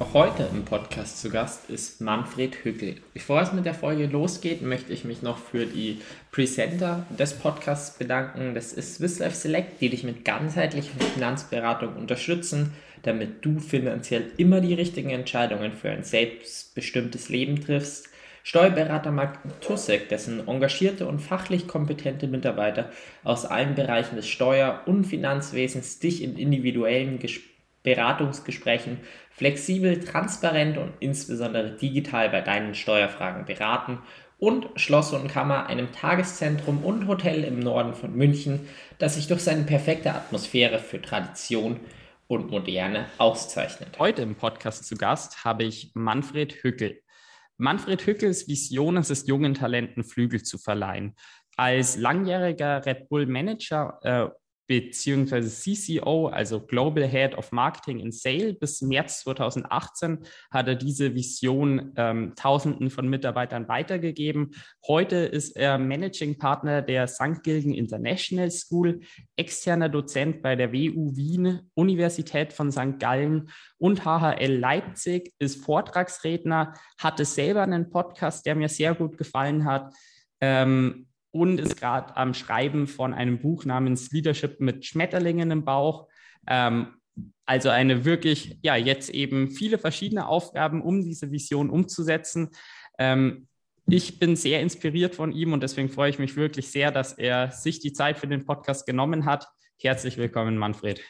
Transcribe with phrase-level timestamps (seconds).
[0.00, 2.96] Auch heute im Podcast zu Gast ist Manfred Hückel.
[3.12, 6.00] Bevor es mit der Folge losgeht, möchte ich mich noch für die
[6.32, 8.54] Presenter des Podcasts bedanken.
[8.54, 14.62] Das ist Swiss Life Select, die dich mit ganzheitlicher Finanzberatung unterstützen, damit du finanziell immer
[14.62, 18.08] die richtigen Entscheidungen für ein selbstbestimmtes Leben triffst.
[18.42, 22.90] Steuerberater Mark Tussek, dessen engagierte und fachlich kompetente Mitarbeiter
[23.22, 27.50] aus allen Bereichen des Steuer- und Finanzwesens dich in individuellen Gesprächen
[27.82, 28.98] Beratungsgesprächen
[29.40, 33.98] flexibel, transparent und insbesondere digital bei deinen Steuerfragen beraten
[34.36, 39.40] und Schloss und Kammer, einem Tageszentrum und Hotel im Norden von München, das sich durch
[39.40, 41.80] seine perfekte Atmosphäre für Tradition
[42.26, 43.98] und Moderne auszeichnet.
[43.98, 47.00] Heute im Podcast zu Gast habe ich Manfred Hückel.
[47.56, 51.16] Manfred Hückels Vision ist es, jungen Talenten Flügel zu verleihen.
[51.56, 54.39] Als langjähriger Red Bull Manager äh,
[54.70, 58.54] beziehungsweise CCO, also Global Head of Marketing and Sale.
[58.54, 60.20] Bis März 2018
[60.52, 64.52] hat er diese Vision ähm, Tausenden von Mitarbeitern weitergegeben.
[64.86, 67.42] Heute ist er Managing Partner der St.
[67.42, 69.00] Gilgen International School,
[69.34, 73.00] externer Dozent bei der WU Wien, Universität von St.
[73.00, 79.64] Gallen und HHL Leipzig, ist Vortragsredner, hatte selber einen Podcast, der mir sehr gut gefallen
[79.64, 79.92] hat.
[80.40, 86.08] Ähm, und ist gerade am Schreiben von einem Buch namens Leadership mit Schmetterlingen im Bauch.
[86.46, 86.94] Ähm,
[87.46, 92.50] also eine wirklich, ja, jetzt eben viele verschiedene Aufgaben, um diese Vision umzusetzen.
[92.98, 93.48] Ähm,
[93.86, 97.50] ich bin sehr inspiriert von ihm und deswegen freue ich mich wirklich sehr, dass er
[97.50, 99.48] sich die Zeit für den Podcast genommen hat.
[99.80, 101.02] Herzlich willkommen, Manfred.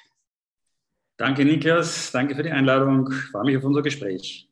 [1.19, 2.11] Danke, Niklas.
[2.13, 3.11] Danke für die Einladung.
[3.13, 4.49] Ich freue mich auf unser Gespräch.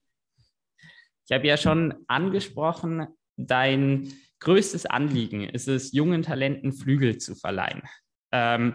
[1.25, 3.07] Ich habe ja schon angesprochen,
[3.37, 7.83] dein größtes Anliegen ist es, jungen Talenten Flügel zu verleihen.
[8.33, 8.75] Ähm,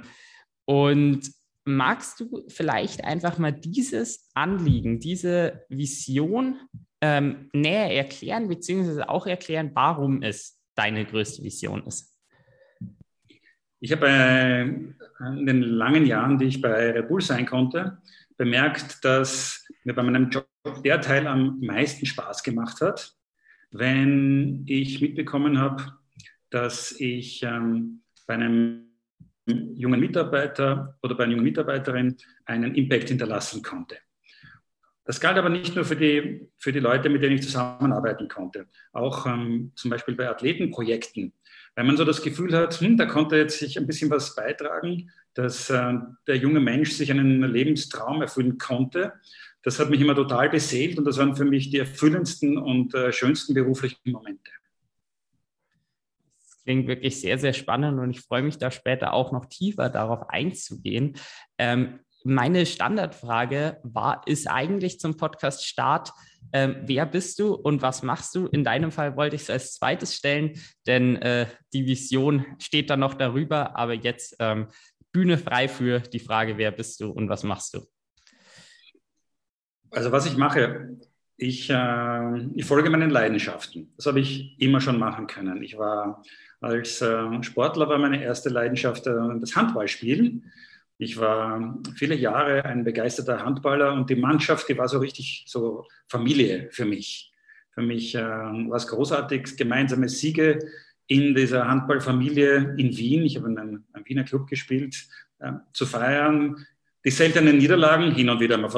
[0.65, 1.31] und
[1.65, 6.59] magst du vielleicht einfach mal dieses Anliegen, diese Vision
[7.01, 12.17] ähm, näher erklären, beziehungsweise auch erklären, warum es deine größte Vision ist?
[13.79, 18.01] Ich habe äh, in den langen Jahren, die ich bei Red Bull sein konnte,
[18.37, 20.47] bemerkt, dass mir bei meinem Job
[20.83, 23.13] der Teil am meisten Spaß gemacht hat,
[23.73, 25.83] wenn ich mitbekommen habe,
[26.49, 28.85] dass ich ähm, bei einem
[29.45, 33.97] jungen Mitarbeiter oder bei einer jungen Mitarbeiterin einen Impact hinterlassen konnte.
[35.05, 38.67] Das galt aber nicht nur für die, für die Leute, mit denen ich zusammenarbeiten konnte,
[38.93, 41.33] auch ähm, zum Beispiel bei Athletenprojekten.
[41.75, 45.09] Wenn man so das Gefühl hat, hm, da konnte jetzt sich ein bisschen was beitragen,
[45.33, 45.93] dass äh,
[46.27, 49.13] der junge Mensch sich einen Lebenstraum erfüllen konnte,
[49.63, 53.11] das hat mich immer total beseelt und das waren für mich die erfüllendsten und äh,
[53.11, 54.51] schönsten beruflichen Momente.
[56.37, 59.89] Das klingt wirklich sehr, sehr spannend und ich freue mich da später auch noch tiefer
[59.89, 61.15] darauf einzugehen.
[61.57, 66.11] Ähm, meine Standardfrage war, ist eigentlich zum Podcast Start,
[66.51, 68.47] ähm, wer bist du und was machst du?
[68.47, 72.97] In deinem Fall wollte ich es als zweites stellen, denn äh, die Vision steht da
[72.97, 74.67] noch darüber, aber jetzt ähm,
[75.11, 77.85] Bühne frei für die Frage, wer bist du und was machst du?
[79.93, 80.97] Also was ich mache,
[81.37, 83.91] ich, äh, ich folge meinen Leidenschaften.
[83.95, 85.63] Das habe ich immer schon machen können.
[85.63, 86.23] Ich war
[86.61, 90.51] als äh, Sportler war meine erste Leidenschaft äh, das Handballspielen.
[90.97, 95.85] Ich war viele Jahre ein begeisterter Handballer und die Mannschaft, die war so richtig so
[96.07, 97.33] Familie für mich.
[97.71, 100.59] Für mich äh, war es großartig, gemeinsame Siege
[101.07, 104.95] in dieser Handballfamilie in Wien, ich habe in einem, einem Wiener Club gespielt,
[105.39, 106.65] äh, zu feiern.
[107.03, 108.69] Die seltenen Niederlagen hin und wieder mal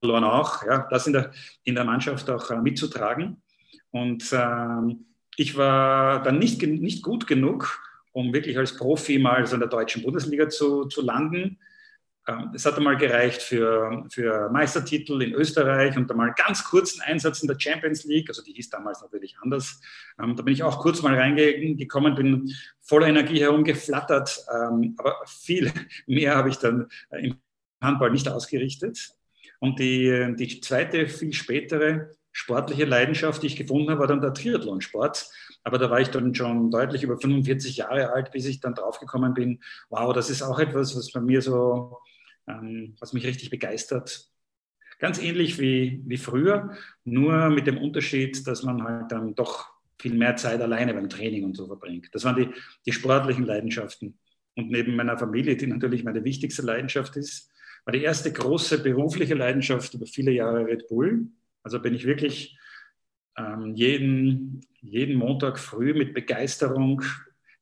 [0.00, 1.32] verloren auch, ja, das in der,
[1.64, 3.42] in der Mannschaft auch äh, mitzutragen.
[3.90, 5.06] Und ähm,
[5.36, 7.80] ich war dann nicht, nicht gut genug,
[8.12, 11.58] um wirklich als Profi mal so in der deutschen Bundesliga zu, zu landen.
[12.26, 17.42] Ähm, es hat einmal gereicht für, für Meistertitel in Österreich und einmal ganz kurzen Einsatz
[17.42, 18.28] in der Champions League.
[18.28, 19.80] Also die hieß damals natürlich anders.
[20.22, 24.44] Ähm, da bin ich auch kurz mal reingekommen, bin voller Energie herumgeflattert.
[24.54, 25.72] Ähm, aber viel
[26.06, 27.36] mehr habe ich dann im
[27.80, 29.17] Handball nicht ausgerichtet.
[29.60, 34.34] Und die, die zweite, viel spätere sportliche Leidenschaft, die ich gefunden habe, war dann der
[34.34, 35.28] Triathlonsport.
[35.64, 39.34] Aber da war ich dann schon deutlich über 45 Jahre alt, bis ich dann draufgekommen
[39.34, 39.60] bin,
[39.90, 41.98] wow, das ist auch etwas, was bei mir so,
[42.46, 44.30] ähm, was mich richtig begeistert.
[45.00, 49.66] Ganz ähnlich wie, wie früher, nur mit dem Unterschied, dass man halt dann doch
[50.00, 52.08] viel mehr Zeit alleine beim Training und so verbringt.
[52.12, 52.48] Das waren die,
[52.86, 54.16] die sportlichen Leidenschaften.
[54.54, 57.50] Und neben meiner Familie, die natürlich meine wichtigste Leidenschaft ist,
[57.84, 61.28] war die erste große berufliche Leidenschaft über viele Jahre Red Bull.
[61.62, 62.58] Also bin ich wirklich
[63.36, 67.02] ähm, jeden, jeden Montag früh mit Begeisterung,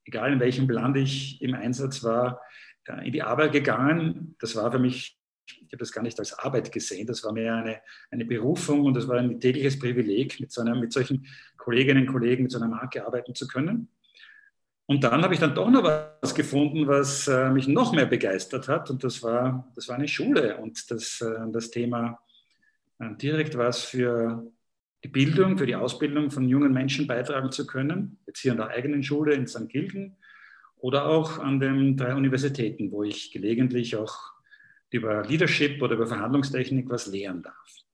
[0.04, 2.40] egal in welchem Land ich im Einsatz war,
[2.86, 4.36] äh, in die Arbeit gegangen.
[4.40, 7.54] Das war für mich, ich habe das gar nicht als Arbeit gesehen, das war mehr
[7.54, 7.80] eine,
[8.10, 11.26] eine Berufung und das war ein tägliches Privileg, mit, so einer, mit solchen
[11.56, 13.88] Kolleginnen und Kollegen, mit so einer Marke arbeiten zu können.
[14.86, 18.68] Und dann habe ich dann doch noch was gefunden, was äh, mich noch mehr begeistert
[18.68, 18.88] hat.
[18.88, 22.20] Und das war, das war eine Schule und das, äh, das Thema
[23.00, 24.46] äh, direkt was für
[25.02, 28.18] die Bildung, für die Ausbildung von jungen Menschen beitragen zu können.
[28.26, 29.68] Jetzt hier an der eigenen Schule in St.
[29.68, 30.16] Gilgen
[30.76, 34.16] oder auch an den drei Universitäten, wo ich gelegentlich auch
[34.90, 37.85] über Leadership oder über Verhandlungstechnik was lehren darf.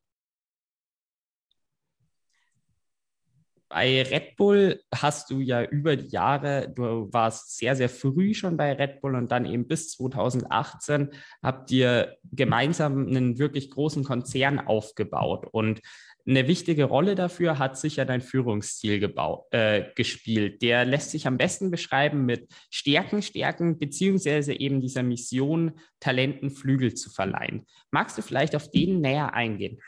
[3.72, 8.58] Bei Red Bull hast du ja über die Jahre, du warst sehr, sehr früh schon
[8.58, 11.08] bei Red Bull und dann eben bis 2018
[11.42, 15.46] habt ihr gemeinsam einen wirklich großen Konzern aufgebaut.
[15.50, 15.80] Und
[16.26, 20.62] eine wichtige Rolle dafür hat sicher dein Führungsstil gebaut, äh, gespielt.
[20.62, 26.94] Der lässt sich am besten beschreiben mit Stärken, Stärken, beziehungsweise eben dieser Mission, Talenten Flügel
[26.94, 27.66] zu verleihen.
[27.90, 29.80] Magst du vielleicht auf den näher eingehen?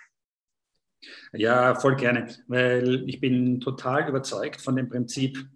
[1.32, 5.46] Ja, voll gerne, weil ich bin total überzeugt von dem Prinzip,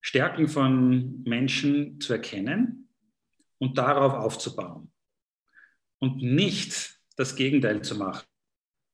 [0.00, 2.88] Stärken von Menschen zu erkennen
[3.58, 4.92] und darauf aufzubauen
[5.98, 8.24] und nicht das Gegenteil zu machen.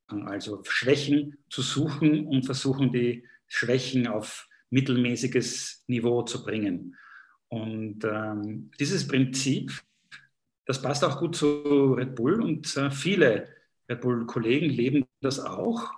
[0.09, 6.97] Also Schwächen zu suchen und versuchen, die Schwächen auf mittelmäßiges Niveau zu bringen.
[7.49, 9.83] Und ähm, dieses Prinzip,
[10.65, 13.49] das passt auch gut zu Red Bull und äh, viele
[13.93, 15.91] Red Bull-Kollegen leben das auch.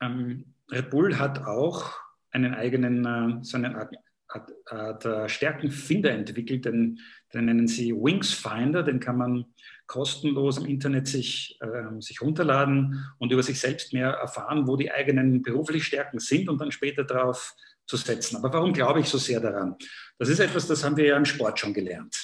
[0.00, 1.92] Ähm, Red Bull hat auch
[2.30, 3.94] einen eigenen, äh, so eine Art,
[4.28, 6.98] Art, Art äh, Stärkenfinder entwickelt, den,
[7.32, 9.44] den, nennen sie Wings Finder, den kann man
[9.86, 14.90] kostenlos im Internet sich, äh, sich runterladen und über sich selbst mehr erfahren, wo die
[14.90, 17.54] eigenen beruflichen Stärken sind und dann später darauf
[17.86, 18.36] zu setzen.
[18.36, 19.76] Aber warum glaube ich so sehr daran?
[20.18, 22.16] Das ist etwas, das haben wir ja im Sport schon gelernt.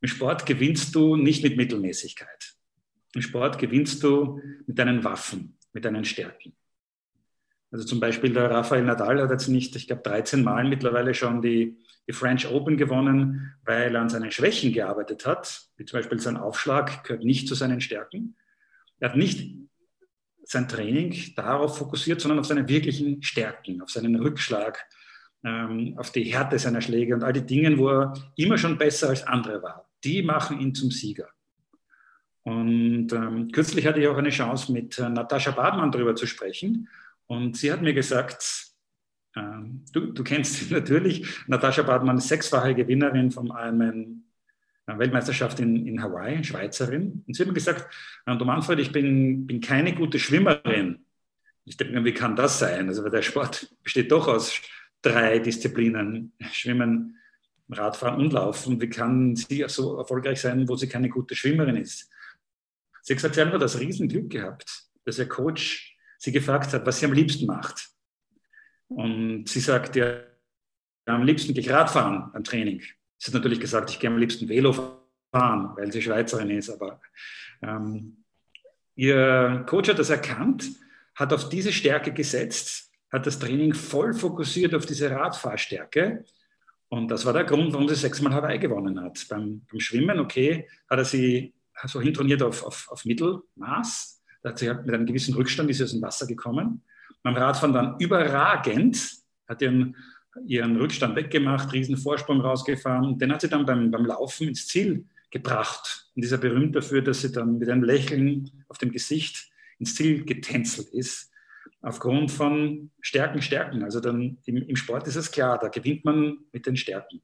[0.00, 2.57] Im Sport gewinnst du nicht mit Mittelmäßigkeit.
[3.14, 6.54] Im Sport gewinnst du mit deinen Waffen, mit deinen Stärken.
[7.70, 11.42] Also zum Beispiel der Rafael Nadal hat jetzt nicht, ich glaube, 13 Mal mittlerweile schon
[11.42, 11.76] die,
[12.06, 15.68] die French Open gewonnen, weil er an seinen Schwächen gearbeitet hat.
[15.76, 18.36] Wie zum Beispiel sein Aufschlag gehört nicht zu seinen Stärken.
[19.00, 19.54] Er hat nicht
[20.44, 24.82] sein Training darauf fokussiert, sondern auf seine wirklichen Stärken, auf seinen Rückschlag,
[25.44, 29.10] ähm, auf die Härte seiner Schläge und all die Dinge, wo er immer schon besser
[29.10, 29.90] als andere war.
[30.04, 31.28] Die machen ihn zum Sieger.
[32.48, 36.88] Und ähm, kürzlich hatte ich auch eine Chance, mit äh, Natascha Badmann darüber zu sprechen.
[37.26, 38.68] Und sie hat mir gesagt,
[39.34, 39.40] äh,
[39.92, 44.24] du, du, kennst sie natürlich, Natascha Badmann ist sechsfache Gewinnerin vom Ironman
[44.86, 47.22] äh, Weltmeisterschaft in, in Hawaii, Schweizerin.
[47.26, 47.86] Und sie hat mir gesagt,
[48.24, 51.04] äh, du Manfred, ich bin, bin keine gute Schwimmerin.
[51.66, 52.88] Ich denke, wie kann das sein?
[52.88, 54.58] Also der Sport besteht doch aus
[55.02, 57.18] drei Disziplinen, Schwimmen,
[57.68, 58.80] Radfahren und Laufen.
[58.80, 62.10] Wie kann sie so erfolgreich sein, wo sie keine gute Schwimmerin ist?
[63.08, 67.00] Sie hat gesagt, sie nur das Riesenglück gehabt, dass ihr Coach sie gefragt hat, was
[67.00, 67.88] sie am liebsten macht.
[68.88, 70.20] Und sie sagt, ja,
[71.06, 72.82] am liebsten gehe ich Radfahren am Training.
[73.16, 74.74] Sie hat natürlich gesagt, ich gehe am liebsten Velo
[75.32, 76.68] fahren, weil sie Schweizerin ist.
[76.68, 77.00] Aber
[77.62, 78.24] ähm,
[78.94, 80.68] ihr Coach hat das erkannt,
[81.14, 86.26] hat auf diese Stärke gesetzt, hat das Training voll fokussiert auf diese Radfahrstärke.
[86.90, 89.24] Und das war der Grund, warum sie sechsmal Hawaii gewonnen hat.
[89.30, 91.54] Beim, beim Schwimmen, okay, hat er sie
[91.86, 94.22] so hintrainiert auf, auf, auf Mittelmaß.
[94.42, 96.82] Da hat mit einem gewissen Rückstand ist sie aus dem Wasser gekommen.
[97.22, 99.00] Beim Radfahren dann überragend,
[99.46, 99.96] hat ihren,
[100.46, 103.18] ihren Rückstand weggemacht, riesen Vorsprung rausgefahren.
[103.18, 106.10] Den hat sie dann beim, beim Laufen ins Ziel gebracht.
[106.14, 110.24] Und dieser berühmt dafür, dass sie dann mit einem Lächeln auf dem Gesicht ins Ziel
[110.24, 111.30] getänzelt ist.
[111.80, 113.84] Aufgrund von Stärken, Stärken.
[113.84, 117.22] Also dann im, im Sport ist es klar, da gewinnt man mit den Stärken.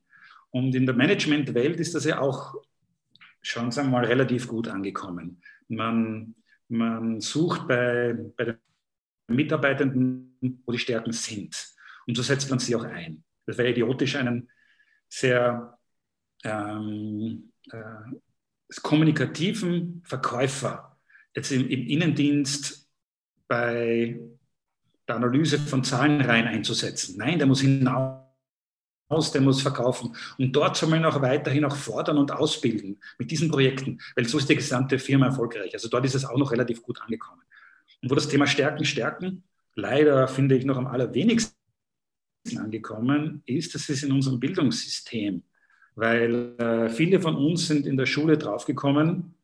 [0.50, 2.54] Und in der Managementwelt ist das ja auch
[3.44, 5.40] schon sagen relativ gut angekommen.
[5.68, 6.34] Man,
[6.68, 8.58] man sucht bei, bei den
[9.28, 11.68] Mitarbeitenden, wo die Stärken sind.
[12.06, 13.22] Und so setzt man sie auch ein.
[13.46, 14.50] Das wäre idiotisch, einen
[15.08, 15.78] sehr
[16.42, 18.16] ähm, äh,
[18.82, 20.98] kommunikativen Verkäufer
[21.34, 22.88] jetzt im, im Innendienst
[23.46, 24.18] bei
[25.06, 27.16] der Analyse von Zahlenreihen einzusetzen.
[27.18, 28.23] Nein, der muss hinaus
[29.08, 30.14] aus, der muss verkaufen.
[30.38, 34.38] Und dort soll man auch weiterhin auch fordern und ausbilden mit diesen Projekten, weil so
[34.38, 35.72] ist die gesamte Firma erfolgreich.
[35.74, 37.42] Also dort ist es auch noch relativ gut angekommen.
[38.02, 39.44] Und wo das Thema Stärken, Stärken
[39.74, 41.54] leider, finde ich, noch am allerwenigsten
[42.56, 45.42] angekommen ist, das ist in unserem Bildungssystem.
[45.96, 49.34] Weil äh, viele von uns sind in der Schule draufgekommen,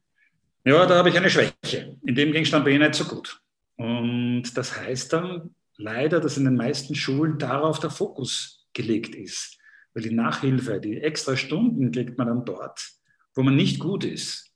[0.65, 1.97] ja, da habe ich eine Schwäche.
[2.03, 3.41] In dem Gegenstand bin ich nicht so gut.
[3.77, 9.59] Und das heißt dann leider, dass in den meisten Schulen darauf der Fokus gelegt ist.
[9.95, 12.91] Weil die Nachhilfe, die extra Stunden kriegt man dann dort,
[13.35, 14.53] wo man nicht gut ist.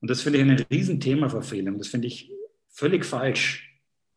[0.00, 1.78] Und das finde ich ein Riesenthema Verfehlung.
[1.78, 2.32] Das finde ich
[2.68, 3.68] völlig falsch.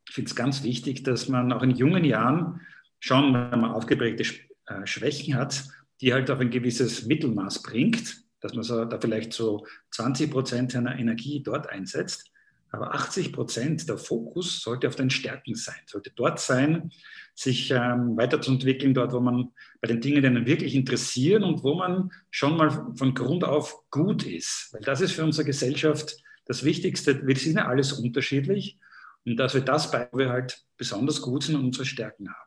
[0.08, 2.62] Ich finde es ganz wichtig, dass man auch in jungen Jahren
[3.00, 4.24] schon, wenn man aufgeprägte
[4.68, 5.64] äh, Schwächen hat,
[6.02, 10.72] die halt auf ein gewisses Mittelmaß bringt, dass man so, da vielleicht so 20 Prozent
[10.72, 12.32] seiner Energie dort einsetzt.
[12.76, 16.92] Aber 80 Prozent der Fokus sollte auf den Stärken sein, sollte dort sein,
[17.34, 21.76] sich ähm, weiterzuentwickeln, dort, wo man bei den Dingen, die einen wirklich interessieren und wo
[21.76, 24.70] man schon mal von Grund auf gut ist.
[24.74, 27.26] Weil das ist für unsere Gesellschaft das Wichtigste.
[27.26, 28.78] Wir sind ja alles unterschiedlich
[29.26, 32.45] und dass wir das bei, wo wir halt besonders gut sind und unsere Stärken haben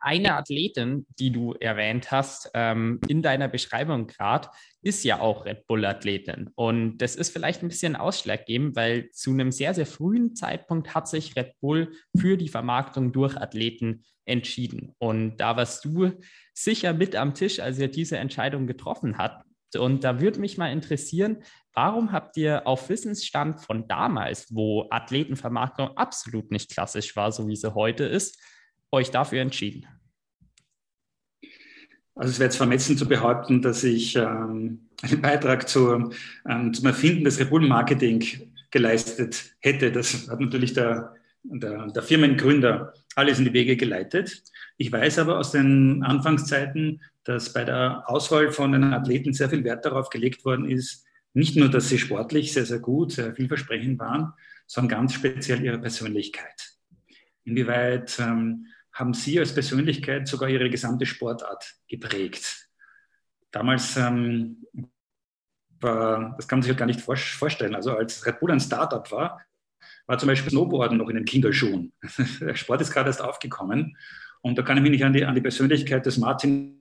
[0.00, 4.48] eine Athletin, die du erwähnt hast, ähm, in deiner Beschreibung gerade,
[4.82, 6.50] ist ja auch Red Bull-Athletin.
[6.54, 11.08] Und das ist vielleicht ein bisschen ausschlaggebend, weil zu einem sehr, sehr frühen Zeitpunkt hat
[11.08, 14.94] sich Red Bull für die Vermarktung durch Athleten entschieden.
[14.98, 16.12] Und da warst du
[16.54, 19.44] sicher mit am Tisch, als ihr diese Entscheidung getroffen habt.
[19.76, 21.42] Und da würde mich mal interessieren,
[21.74, 27.56] warum habt ihr auf Wissensstand von damals, wo Athletenvermarktung absolut nicht klassisch war, so wie
[27.56, 28.40] sie heute ist,
[28.92, 29.86] euch dafür entschieden?
[32.14, 36.10] Also es wäre jetzt vermessen zu behaupten, dass ich ähm, einen Beitrag zu,
[36.48, 38.24] ähm, zum Erfinden des Rebull-Marketing
[38.70, 39.92] geleistet hätte.
[39.92, 41.14] Das hat natürlich der,
[41.44, 44.42] der, der Firmengründer alles in die Wege geleitet.
[44.76, 49.62] Ich weiß aber aus den Anfangszeiten, dass bei der Auswahl von den Athleten sehr viel
[49.62, 51.04] Wert darauf gelegt worden ist,
[51.34, 54.32] nicht nur, dass sie sportlich sehr, sehr gut, sehr vielversprechend waren,
[54.66, 56.74] sondern ganz speziell ihre Persönlichkeit.
[57.44, 58.66] Inwieweit ähm,
[58.98, 62.68] haben Sie als Persönlichkeit sogar Ihre gesamte Sportart geprägt.
[63.52, 64.66] Damals ähm,
[65.80, 67.74] war, das kann man sich halt gar nicht vorstellen.
[67.74, 69.40] Also als Red Bull ein Startup war,
[70.06, 71.92] war zum Beispiel Snowboarden noch in den Kinderschuhen.
[72.40, 73.96] Der Sport ist gerade erst aufgekommen.
[74.40, 76.80] Und da kann ich mich nicht an die, an die Persönlichkeit des Martin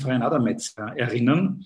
[0.00, 1.64] Freien Adametz erinnern,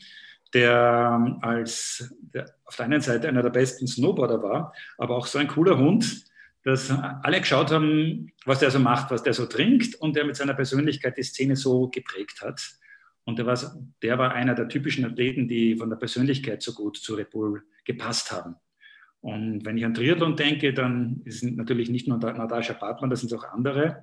[0.55, 5.27] der ähm, als der auf der einen Seite einer der besten Snowboarder war, aber auch
[5.27, 6.25] so ein cooler Hund,
[6.67, 10.35] dass alle geschaut haben, was der so macht, was der so trinkt und der mit
[10.35, 12.61] seiner Persönlichkeit die Szene so geprägt hat.
[13.23, 13.57] Und der war,
[14.03, 17.63] der war einer der typischen Athleten, die von der Persönlichkeit so gut zu Red Bull
[17.85, 18.57] gepasst haben.
[19.21, 23.33] Und wenn ich an Triathlon denke, dann sind natürlich nicht nur Natascha Bartmann, das sind
[23.33, 24.03] auch andere.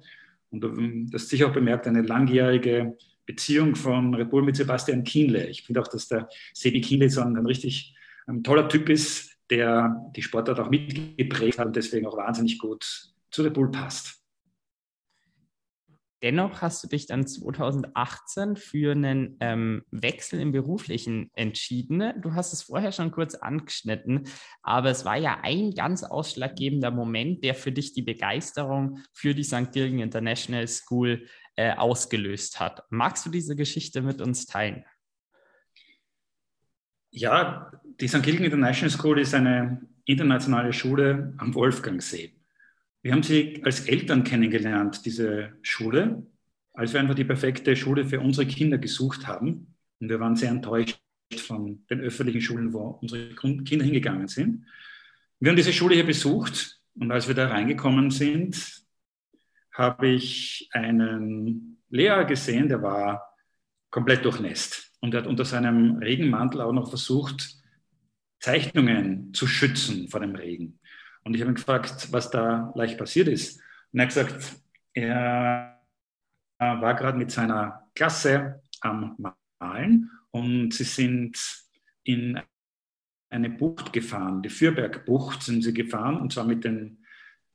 [0.49, 5.47] Und das ist sicher auch bemerkt, eine langjährige Beziehung von Red Bull mit Sebastian Kienle.
[5.47, 7.93] Ich finde auch, dass der Sebi Kienle so ein, ein richtig
[8.25, 13.13] ein toller Typ ist, der die Sportart auch mitgeprägt hat und deswegen auch wahnsinnig gut
[13.31, 14.23] zu Red Bull passt.
[16.23, 22.13] Dennoch hast du dich dann 2018 für einen ähm, Wechsel im Beruflichen entschieden.
[22.21, 24.23] Du hast es vorher schon kurz angeschnitten,
[24.61, 29.43] aber es war ja ein ganz ausschlaggebender Moment, der für dich die Begeisterung für die
[29.43, 29.73] St.
[29.73, 32.83] Gilgen International School äh, ausgelöst hat.
[32.89, 34.85] Magst du diese Geschichte mit uns teilen?
[37.15, 38.23] Ja, die St.
[38.23, 42.33] Gilgen International School ist eine internationale Schule am Wolfgangsee.
[43.03, 46.25] Wir haben sie als Eltern kennengelernt, diese Schule,
[46.73, 49.75] als wir einfach die perfekte Schule für unsere Kinder gesucht haben.
[49.99, 50.99] Und wir waren sehr enttäuscht
[51.37, 54.65] von den öffentlichen Schulen, wo unsere Kinder hingegangen sind.
[55.39, 58.85] Wir haben diese Schule hier besucht und als wir da reingekommen sind,
[59.71, 63.35] habe ich einen Lehrer gesehen, der war
[63.91, 64.92] komplett durchnässt.
[65.03, 67.57] Und er hat unter seinem Regenmantel auch noch versucht,
[68.39, 70.79] Zeichnungen zu schützen vor dem Regen.
[71.25, 73.59] Und ich habe ihn gefragt, was da leicht passiert ist.
[73.91, 74.55] Und er hat gesagt,
[74.93, 75.81] er
[76.57, 79.17] war gerade mit seiner Klasse am
[79.59, 81.37] Malen und sie sind
[82.03, 82.39] in
[83.29, 87.03] eine Bucht gefahren, die Fürbergbucht sind sie gefahren, und zwar mit den,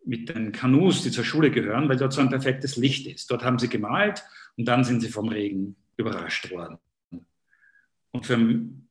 [0.05, 3.31] mit den Kanus, die zur Schule gehören, weil dort so ein perfektes Licht ist.
[3.31, 4.23] Dort haben sie gemalt
[4.59, 6.78] und dann sind sie vom Regen überrascht worden.
[8.18, 8.37] Und für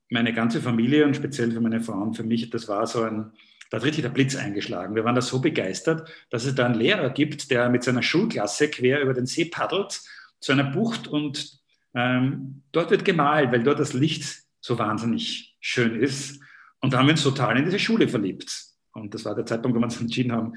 [0.10, 3.34] meine ganze Familie und speziell für meine Frau und für mich, das war so ein,
[3.70, 4.96] da hat richtig der Blitz eingeschlagen.
[4.96, 8.70] Wir waren da so begeistert, dass es da einen Lehrer gibt, der mit seiner Schulklasse
[8.70, 10.00] quer über den See paddelt
[10.40, 11.60] zu einer Bucht und
[11.94, 16.40] ähm, dort wird gemalt, weil dort das Licht so wahnsinnig schön ist.
[16.80, 18.50] Und da haben wir uns total in diese Schule verliebt.
[18.94, 20.54] Und das war der Zeitpunkt, wo wir uns entschieden haben,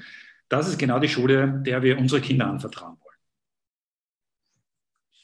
[0.47, 3.00] das ist genau die Schule, der wir unsere Kinder anvertrauen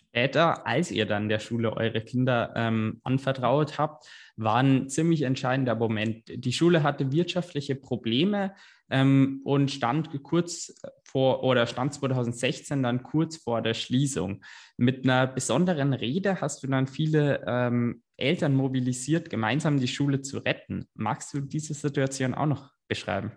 [0.10, 5.76] später, als ihr dann der Schule eure Kinder ähm, anvertraut habt, war ein ziemlich entscheidender
[5.76, 6.24] Moment.
[6.28, 8.56] Die Schule hatte wirtschaftliche Probleme
[8.90, 10.74] ähm, und stand kurz
[11.04, 14.44] vor oder stand 2016 dann kurz vor der Schließung.
[14.78, 20.40] Mit einer besonderen Rede hast du dann viele ähm, Eltern mobilisiert, gemeinsam die Schule zu
[20.40, 20.88] retten.
[20.96, 23.32] Magst du diese Situation auch noch beschreiben?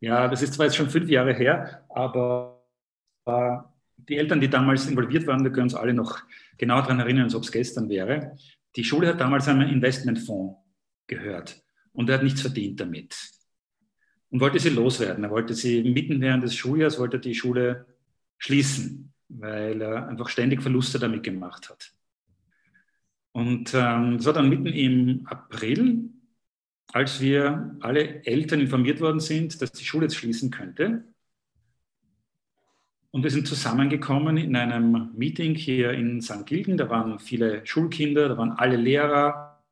[0.00, 2.66] Ja, das ist zwar jetzt schon fünf Jahre her, aber
[3.24, 3.56] äh,
[3.96, 6.20] die Eltern, die damals involviert waren, wir können uns alle noch
[6.58, 8.36] genau daran erinnern, als ob es gestern wäre.
[8.76, 10.56] Die Schule hat damals einem Investmentfonds
[11.06, 11.62] gehört
[11.92, 13.16] und er hat nichts verdient damit
[14.30, 15.24] und wollte sie loswerden.
[15.24, 17.86] Er wollte sie mitten während des Schuljahres, wollte die Schule
[18.38, 21.92] schließen, weil er einfach ständig Verluste damit gemacht hat.
[23.32, 26.10] Und ähm, war dann mitten im April,
[26.92, 31.04] als wir alle Eltern informiert worden sind, dass die Schule jetzt schließen könnte.
[33.16, 36.44] Und wir sind zusammengekommen in einem Meeting hier in St.
[36.44, 36.76] Gilgen.
[36.76, 39.64] Da waren viele Schulkinder, da waren alle Lehrer,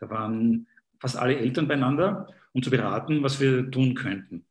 [0.00, 0.66] da waren
[0.98, 4.44] fast alle Eltern beieinander, um zu beraten, was wir tun könnten.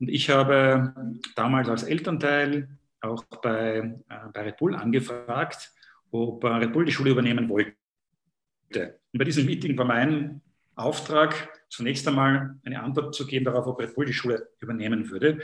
[0.00, 2.68] Und ich habe damals als Elternteil
[3.00, 3.76] auch bei,
[4.08, 5.70] äh, bei Red Bull angefragt,
[6.10, 7.76] ob Red Bull die Schule übernehmen wollte.
[9.12, 10.40] Und bei diesem Meeting war mein
[10.74, 15.38] Auftrag, zunächst einmal eine Antwort zu geben darauf, ob Red Bull die Schule übernehmen würde.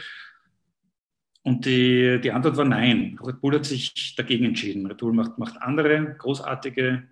[1.49, 3.19] Und die, die Antwort war nein.
[3.25, 4.85] Red Bull hat sich dagegen entschieden.
[4.85, 7.05] Red Bull macht, macht andere großartige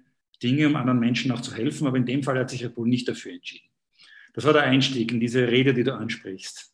[0.42, 2.86] Dinge, um anderen Menschen auch zu helfen, aber in dem Fall hat sich Red Bull
[2.86, 3.70] nicht dafür entschieden.
[4.34, 6.70] Das war der Einstieg in diese Rede, die du ansprichst.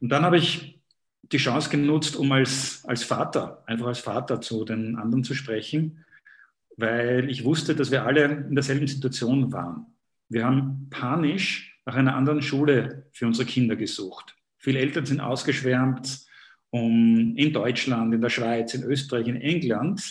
[0.00, 0.80] Und dann habe ich
[1.22, 6.04] die Chance genutzt, um als, als Vater, einfach als Vater zu den anderen zu sprechen,
[6.76, 9.86] weil ich wusste, dass wir alle in derselben Situation waren.
[10.28, 14.36] Wir haben panisch nach einer anderen Schule für unsere Kinder gesucht.
[14.58, 16.25] Viele Eltern sind ausgeschwärmt,
[16.70, 20.02] um in Deutschland, in der Schweiz, in Österreich, in England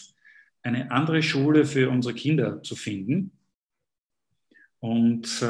[0.63, 3.31] eine andere Schule für unsere Kinder zu finden.
[4.79, 5.45] Und äh,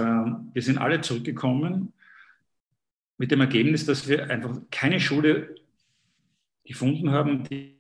[0.53, 1.93] wir sind alle zurückgekommen
[3.17, 5.55] mit dem Ergebnis, dass wir einfach keine Schule
[6.65, 7.79] gefunden haben, die,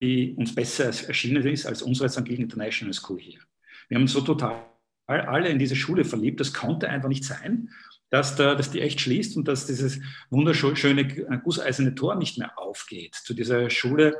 [0.00, 2.24] die uns besser erschienen ist als unsere St.
[2.24, 3.40] Gilgen International School hier.
[3.88, 4.64] Wir haben so total
[5.06, 6.40] alle in diese Schule verliebt.
[6.40, 7.70] Das konnte einfach nicht sein
[8.12, 9.98] dass, da, dass die echt schließt und dass dieses
[10.28, 14.14] wunderschöne äh, gusseiserne Tor nicht mehr aufgeht zu dieser Schule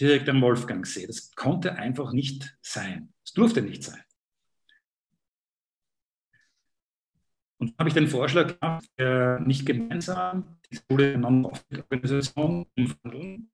[0.00, 1.06] direkt am Wolfgangsee.
[1.06, 3.12] Das konnte einfach nicht sein.
[3.22, 4.00] Es durfte nicht sein.
[7.58, 13.50] Und habe ich den Vorschlag gemacht, nicht gemeinsam die Schule Non-Profit-Organisation umwandeln,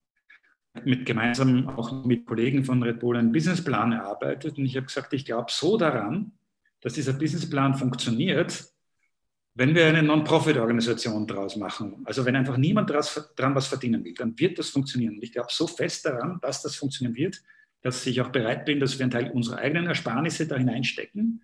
[0.84, 4.58] mit gemeinsam auch mit Kollegen von Red Bull einen Businessplan erarbeitet.
[4.58, 6.32] Und ich habe gesagt, ich glaube so daran,
[6.80, 8.71] dass dieser Businessplan funktioniert,
[9.54, 14.38] wenn wir eine Non-Profit-Organisation daraus machen, also wenn einfach niemand daran was verdienen will, dann
[14.38, 15.16] wird das funktionieren.
[15.16, 17.42] Und ich glaube so fest daran, dass das funktionieren wird,
[17.82, 21.42] dass ich auch bereit bin, dass wir einen Teil unserer eigenen Ersparnisse da hineinstecken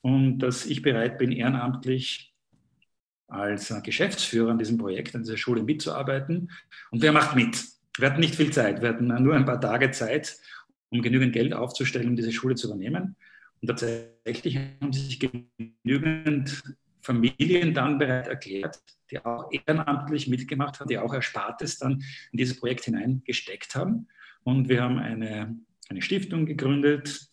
[0.00, 2.34] und dass ich bereit bin, ehrenamtlich
[3.28, 6.50] als Geschäftsführer an diesem Projekt, an dieser Schule mitzuarbeiten.
[6.90, 7.62] Und wer macht mit?
[7.98, 8.80] Wir hatten nicht viel Zeit.
[8.80, 10.38] Wir hatten nur ein paar Tage Zeit,
[10.88, 13.16] um genügend Geld aufzustellen, um diese Schule zu übernehmen.
[13.60, 16.62] Und tatsächlich haben sich genügend
[17.02, 18.78] Familien dann bereit erklärt,
[19.10, 24.08] die auch ehrenamtlich mitgemacht haben, die auch Erspartes dann in dieses Projekt hineingesteckt haben.
[24.42, 25.56] Und wir haben eine,
[25.88, 27.30] eine Stiftung gegründet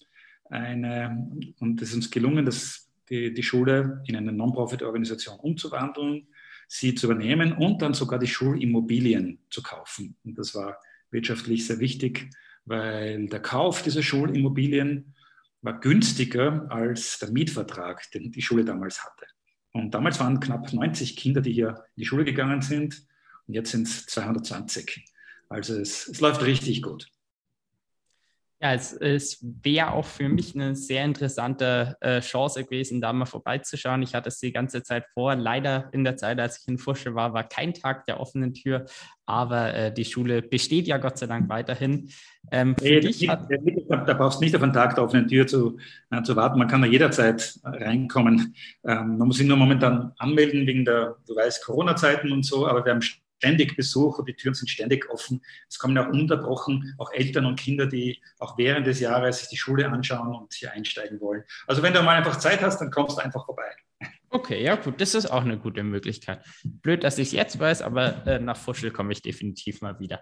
[0.49, 1.27] eine,
[1.59, 6.27] und es ist uns gelungen, dass die, die Schule in eine Non-Profit-Organisation umzuwandeln,
[6.67, 10.17] sie zu übernehmen und dann sogar die Schulimmobilien zu kaufen.
[10.23, 10.79] Und das war
[11.11, 12.29] wirtschaftlich sehr wichtig,
[12.65, 15.15] weil der Kauf dieser Schulimmobilien
[15.61, 19.25] war günstiger als der Mietvertrag, den die Schule damals hatte.
[19.77, 23.03] Und damals waren knapp 90 Kinder, die hier in die Schule gegangen sind.
[23.47, 25.05] Und jetzt sind es 220.
[25.49, 27.07] Also es, es läuft richtig gut.
[28.59, 33.25] Ja, es, es wäre auch für mich eine sehr interessante äh, Chance gewesen, da mal
[33.25, 34.01] vorbeizuschauen.
[34.01, 35.35] Ich hatte es die ganze Zeit vor.
[35.35, 38.85] Leider in der Zeit, als ich in Fusche war, war kein Tag der offenen Tür.
[39.27, 42.09] Aber äh, die Schule besteht ja Gott sei Dank weiterhin.
[42.49, 43.47] Ähm, nee, dich hat,
[43.89, 45.77] da brauchst du nicht auf einen Tag der offenen Tür zu,
[46.09, 46.57] äh, zu warten.
[46.57, 48.55] Man kann da jederzeit äh, reinkommen.
[48.83, 52.65] Ähm, man muss sich nur momentan anmelden wegen der, du weißt, Corona-Zeiten und so.
[52.65, 53.03] Aber wir haben
[53.37, 55.41] ständig Besuch die Türen sind ständig offen.
[55.69, 59.57] Es kommen auch unterbrochen auch Eltern und Kinder, die auch während des Jahres sich die
[59.57, 61.43] Schule anschauen und hier einsteigen wollen.
[61.67, 63.75] Also wenn du mal einfach Zeit hast, dann kommst du einfach vorbei.
[64.29, 66.43] Okay, ja gut, das ist auch eine gute Möglichkeit.
[66.63, 70.21] Blöd, dass ich es jetzt weiß, aber äh, nach Fuschel komme ich definitiv mal wieder.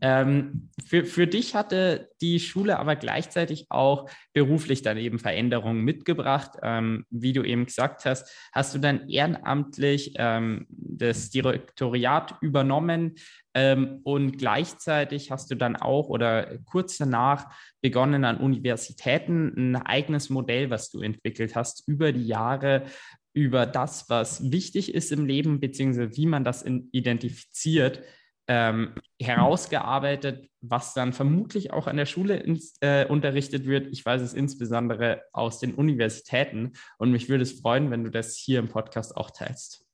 [0.00, 6.58] Ähm, für, für dich hatte die Schule aber gleichzeitig auch beruflich dann eben Veränderungen mitgebracht.
[6.62, 13.14] Ähm, wie du eben gesagt hast, hast du dann ehrenamtlich ähm, das Direktoriat übernommen
[13.54, 20.30] ähm, und gleichzeitig hast du dann auch oder kurz danach begonnen an Universitäten ein eigenes
[20.30, 22.86] Modell, was du entwickelt hast, über die Jahre
[23.34, 28.02] über das, was wichtig ist im Leben, beziehungsweise wie man das identifiziert
[28.48, 33.88] ähm, herausgearbeitet, was dann vermutlich auch an der Schule ins, äh, unterrichtet wird.
[33.88, 38.36] Ich weiß es insbesondere aus den Universitäten und mich würde es freuen, wenn du das
[38.36, 39.84] hier im Podcast auch teilst.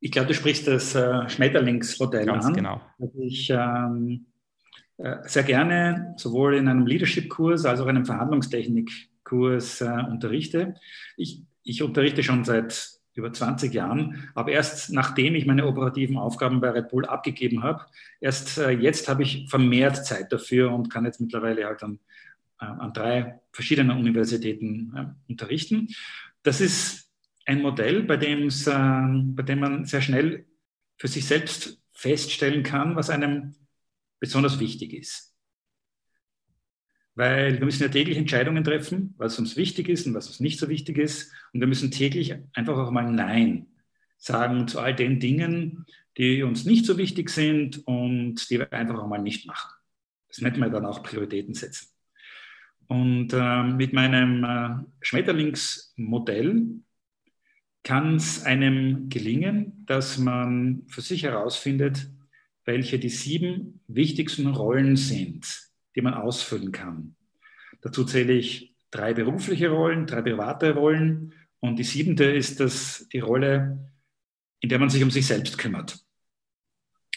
[0.00, 2.52] Ich glaube, du sprichst das äh, Schmetterlingsmodell Ganz an.
[2.54, 2.80] genau.
[3.18, 4.26] Ich ähm,
[4.98, 10.74] äh, sehr gerne sowohl in einem Leadership-Kurs als auch in einem Verhandlungstechnik-Kurs äh, unterrichte.
[11.16, 14.28] Ich, ich unterrichte schon seit über 20 Jahren.
[14.34, 17.86] Aber erst nachdem ich meine operativen Aufgaben bei Red Bull abgegeben habe,
[18.20, 22.00] erst äh, jetzt habe ich vermehrt Zeit dafür und kann jetzt mittlerweile halt an,
[22.60, 25.88] äh, an drei verschiedenen Universitäten äh, unterrichten.
[26.42, 27.10] Das ist
[27.46, 30.46] ein Modell, bei, dem's, äh, bei dem man sehr schnell
[30.96, 33.54] für sich selbst feststellen kann, was einem
[34.18, 35.33] besonders wichtig ist.
[37.14, 40.58] Weil wir müssen ja täglich Entscheidungen treffen, was uns wichtig ist und was uns nicht
[40.58, 41.32] so wichtig ist.
[41.52, 43.66] Und wir müssen täglich einfach auch mal Nein
[44.18, 48.98] sagen zu all den Dingen, die uns nicht so wichtig sind und die wir einfach
[48.98, 49.72] auch mal nicht machen.
[50.28, 51.88] Das nennt man dann auch Prioritäten setzen.
[52.86, 56.66] Und äh, mit meinem äh, Schmetterlingsmodell
[57.82, 62.08] kann es einem gelingen, dass man für sich herausfindet,
[62.64, 65.46] welche die sieben wichtigsten Rollen sind,
[65.94, 67.16] die man ausfüllen kann.
[67.80, 73.20] Dazu zähle ich drei berufliche Rollen, drei private Rollen und die siebente ist das, die
[73.20, 73.90] Rolle,
[74.60, 75.98] in der man sich um sich selbst kümmert.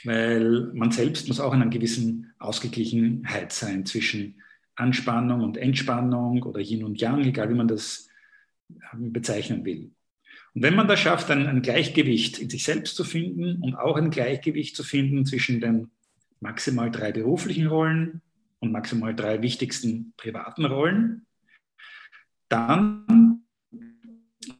[0.04, 4.42] Weil man selbst muss auch in einer gewissen Ausgeglichenheit sein zwischen
[4.76, 8.10] Anspannung und Entspannung oder Yin und Yang, egal wie man das
[8.94, 9.92] ähm, bezeichnen will.
[10.54, 13.96] Und wenn man das schafft, ein, ein Gleichgewicht in sich selbst zu finden und auch
[13.96, 15.90] ein Gleichgewicht zu finden zwischen den
[16.40, 18.22] maximal drei beruflichen Rollen
[18.60, 21.26] und maximal drei wichtigsten privaten Rollen.
[22.50, 23.44] Dann,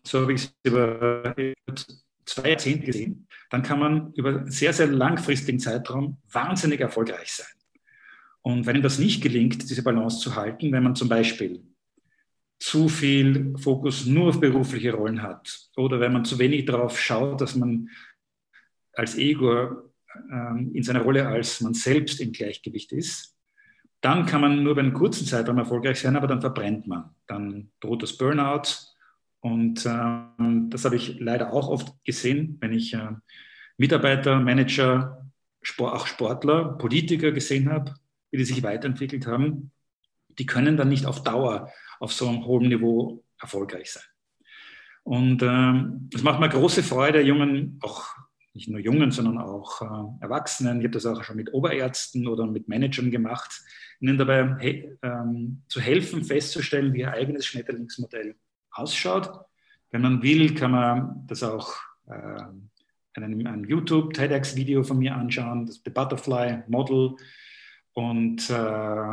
[0.04, 1.36] so habe ich es über
[2.26, 7.48] zwei Jahrzehnte gesehen, dann kann man über einen sehr, sehr langfristigen Zeitraum wahnsinnig erfolgreich sein.
[8.42, 11.64] Und wenn das nicht gelingt, diese Balance zu halten, wenn man zum Beispiel
[12.60, 17.42] zu viel Fokus nur auf berufliche Rollen hat oder wenn man zu wenig darauf schaut,
[17.42, 17.90] dass man
[18.94, 19.92] als Ego
[20.32, 23.37] ähm, in seiner Rolle als man selbst im Gleichgewicht ist,
[24.02, 27.16] dann kann man nur über einen kurzen Zeitraum erfolgreich sein, aber dann verbrennt man.
[27.28, 28.70] Dann droht das Burnout.
[29.40, 33.10] Und äh, das habe ich leider auch oft gesehen, wenn ich äh,
[33.78, 35.26] Mitarbeiter, Manager,
[35.62, 37.96] Sport, auch Sportler, Politiker gesehen habe,
[38.32, 39.72] wie die sich weiterentwickelt haben.
[40.30, 44.04] Die können dann nicht auf Dauer auf so einem hohen Niveau erfolgreich sein.
[45.04, 48.06] Und ähm, macht mir große Freude, jungen, auch
[48.58, 50.80] nicht nur Jungen, sondern auch äh, Erwachsenen.
[50.80, 53.62] Ich habe das auch schon mit Oberärzten oder mit Managern gemacht,
[54.00, 58.36] ihnen dabei he ähm, zu helfen, festzustellen, wie ihr eigenes Schmetterlingsmodell
[58.72, 59.30] ausschaut.
[59.92, 61.76] Wenn man will, kann man das auch
[62.08, 62.42] äh,
[63.16, 67.16] in einem, einem YouTube TEDx-Video von mir anschauen, das The Butterfly Model.
[67.94, 69.12] Und äh,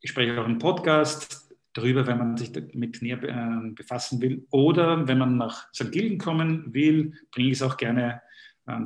[0.00, 4.46] ich spreche auch im Podcast darüber, wenn man sich damit näher äh, befassen will.
[4.50, 5.90] Oder wenn man nach St.
[5.90, 8.22] Gilgen kommen will, bringe ich es auch gerne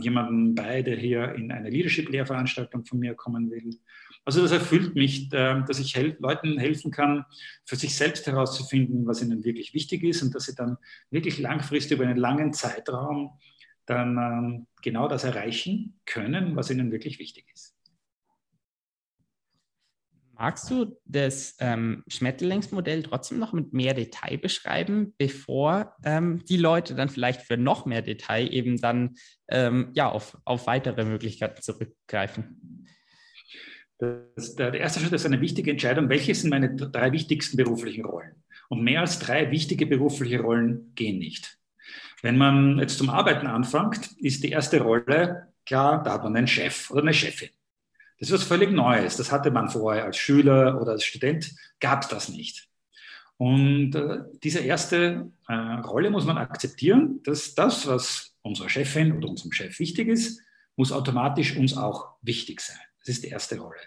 [0.00, 3.78] jemanden bei, der hier in eine Leadership-Lehrveranstaltung von mir kommen will.
[4.24, 7.24] Also das erfüllt mich, äh, dass ich Leuten helfen kann,
[7.64, 10.76] für sich selbst herauszufinden, was ihnen wirklich wichtig ist und dass sie dann
[11.10, 13.32] wirklich langfristig über einen langen Zeitraum
[13.86, 17.76] dann ähm, genau das erreichen können, was ihnen wirklich wichtig ist.
[20.42, 26.96] Magst du das ähm, Schmetterlingsmodell trotzdem noch mit mehr Detail beschreiben, bevor ähm, die Leute
[26.96, 29.14] dann vielleicht für noch mehr Detail eben dann
[29.46, 32.88] ähm, ja, auf, auf weitere Möglichkeiten zurückgreifen?
[33.98, 36.08] Das, der, der erste Schritt ist eine wichtige Entscheidung.
[36.08, 38.42] Welche sind meine drei wichtigsten beruflichen Rollen?
[38.68, 41.56] Und mehr als drei wichtige berufliche Rollen gehen nicht.
[42.20, 46.48] Wenn man jetzt zum Arbeiten anfängt, ist die erste Rolle, klar, da hat man einen
[46.48, 47.50] Chef oder eine Chefin.
[48.22, 49.16] Das ist was völlig Neues.
[49.16, 52.68] Das hatte man vorher als Schüler oder als Student, gab es das nicht.
[53.36, 59.28] Und äh, diese erste äh, Rolle muss man akzeptieren, dass das, was unserer Chefin oder
[59.28, 60.40] unserem Chef wichtig ist,
[60.76, 62.78] muss automatisch uns auch wichtig sein.
[63.00, 63.80] Das ist die erste Rolle.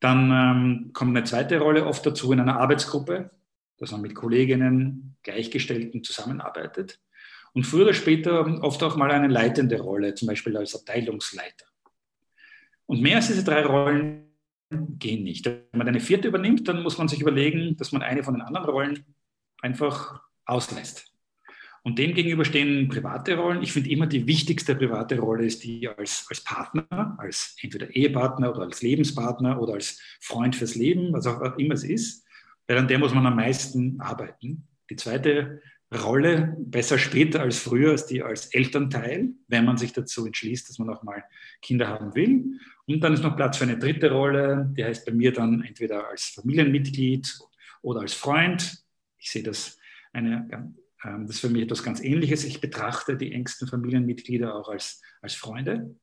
[0.00, 3.30] Dann ähm, kommt eine zweite Rolle oft dazu in einer Arbeitsgruppe,
[3.76, 6.98] dass man mit Kolleginnen, Gleichgestellten zusammenarbeitet.
[7.52, 11.66] Und früher oder später oft auch mal eine leitende Rolle, zum Beispiel als Abteilungsleiter.
[12.86, 14.24] Und mehr als diese drei Rollen
[14.98, 15.46] gehen nicht.
[15.46, 18.42] Wenn man eine vierte übernimmt, dann muss man sich überlegen, dass man eine von den
[18.42, 19.04] anderen Rollen
[19.62, 21.14] einfach auslässt.
[21.82, 23.62] Und dem gegenüber stehen private Rollen.
[23.62, 28.50] Ich finde immer die wichtigste private Rolle ist die als, als Partner, als entweder Ehepartner
[28.54, 32.24] oder als Lebenspartner oder als Freund fürs Leben, was auch immer es ist.
[32.66, 34.66] Weil an der muss man am meisten arbeiten.
[34.88, 35.60] Die zweite
[36.02, 40.78] Rolle, besser später als früher, ist die als Elternteil, wenn man sich dazu entschließt, dass
[40.78, 41.24] man auch mal
[41.62, 42.58] Kinder haben will.
[42.86, 46.08] Und dann ist noch Platz für eine dritte Rolle, die heißt bei mir dann entweder
[46.08, 47.38] als Familienmitglied
[47.82, 48.84] oder als Freund.
[49.18, 49.78] Ich sehe das
[50.12, 50.48] eine,
[51.04, 52.44] ähm, das ist für mich etwas ganz Ähnliches.
[52.44, 55.94] Ich betrachte die engsten Familienmitglieder auch als, als Freunde.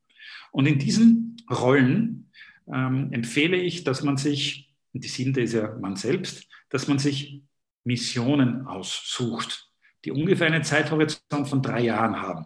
[0.51, 2.31] Und in diesen Rollen
[2.71, 6.99] ähm, empfehle ich, dass man sich, und die siebte ist ja man selbst, dass man
[6.99, 7.41] sich
[7.83, 9.70] Missionen aussucht,
[10.03, 12.45] die ungefähr einen Zeithorizont von drei Jahren haben.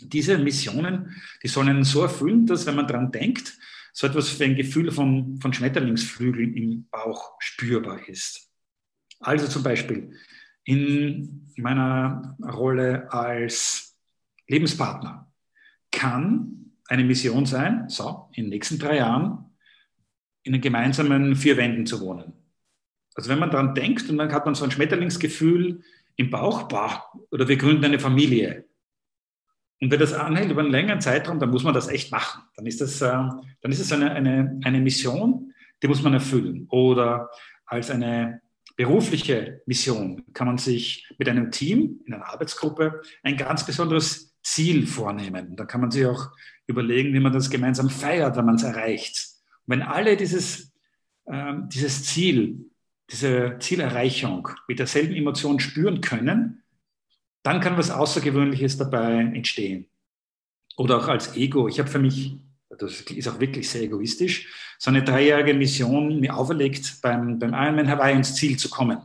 [0.00, 3.56] Diese Missionen, die sollen so erfüllen, dass, wenn man daran denkt,
[3.92, 8.50] so etwas wie ein Gefühl von, von Schmetterlingsflügeln im Bauch spürbar ist.
[9.20, 10.12] Also zum Beispiel
[10.64, 13.96] in meiner Rolle als
[14.48, 15.32] Lebenspartner
[15.90, 19.46] kann eine Mission sein, so, in den nächsten drei Jahren
[20.42, 22.32] in den gemeinsamen vier Wänden zu wohnen.
[23.14, 25.82] Also wenn man daran denkt und dann hat man so ein Schmetterlingsgefühl
[26.16, 28.64] im Bauch, bah, oder wir gründen eine Familie.
[29.80, 32.42] Und wenn das anhält über einen längeren Zeitraum, dann muss man das echt machen.
[32.56, 35.52] Dann ist das, äh, dann ist es eine, eine, eine Mission,
[35.82, 36.66] die muss man erfüllen.
[36.70, 37.30] Oder
[37.66, 38.40] als eine
[38.76, 44.86] berufliche Mission kann man sich mit einem Team in einer Arbeitsgruppe ein ganz besonderes Ziel
[44.86, 45.56] vornehmen.
[45.56, 46.30] Da kann man sich auch
[46.66, 49.28] überlegen, wie man das gemeinsam feiert, wenn man es erreicht.
[49.66, 50.72] Und wenn alle dieses,
[51.26, 52.70] äh, dieses Ziel
[53.10, 56.62] diese Zielerreichung mit derselben Emotion spüren können,
[57.42, 59.86] dann kann was Außergewöhnliches dabei entstehen.
[60.76, 61.68] Oder auch als Ego.
[61.68, 62.36] Ich habe für mich,
[62.68, 67.88] das ist auch wirklich sehr egoistisch, so eine dreijährige Mission mir auferlegt, beim, beim Ironman
[67.88, 68.98] Hawaii ins Ziel zu kommen.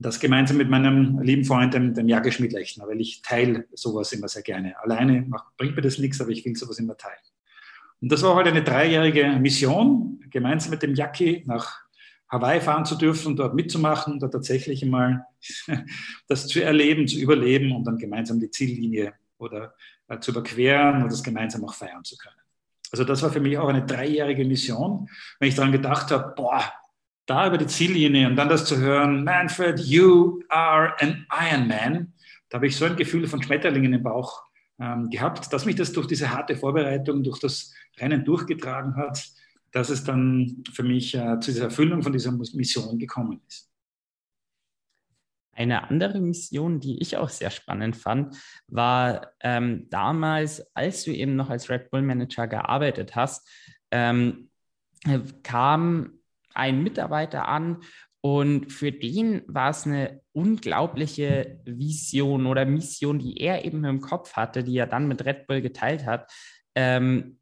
[0.00, 4.26] Das gemeinsam mit meinem lieben Freund, dem, dem Jage Schmidt-Lechner, weil ich teile sowas immer
[4.26, 4.76] sehr gerne.
[4.82, 7.16] Alleine macht, bringt mir das nichts, aber ich will sowas immer teilen.
[8.02, 11.83] Und das war halt eine dreijährige Mission, gemeinsam mit dem Jackie nach
[12.34, 15.26] Hawaii fahren zu dürfen dort mitzumachen, da tatsächlich einmal
[16.28, 19.74] das zu erleben, zu überleben und dann gemeinsam die Ziellinie oder
[20.08, 22.36] äh, zu überqueren und das gemeinsam auch feiern zu können.
[22.90, 26.62] Also das war für mich auch eine dreijährige Mission, wenn ich daran gedacht habe, boah,
[27.26, 32.12] da über die Ziellinie und dann das zu hören, Manfred, you are an Iron Man,
[32.48, 34.42] da habe ich so ein Gefühl von Schmetterlingen im Bauch
[34.78, 39.24] ähm, gehabt, dass mich das durch diese harte Vorbereitung, durch das Rennen durchgetragen hat
[39.74, 43.70] dass es dann für mich äh, zu dieser Erfüllung von dieser Mission gekommen ist.
[45.52, 48.36] Eine andere Mission, die ich auch sehr spannend fand,
[48.68, 53.48] war ähm, damals, als du eben noch als Red Bull Manager gearbeitet hast,
[53.90, 54.48] ähm,
[55.42, 56.20] kam
[56.54, 57.82] ein Mitarbeiter an
[58.20, 64.34] und für den war es eine unglaubliche Vision oder Mission, die er eben im Kopf
[64.34, 66.32] hatte, die er dann mit Red Bull geteilt hat.
[66.76, 67.38] Ähm,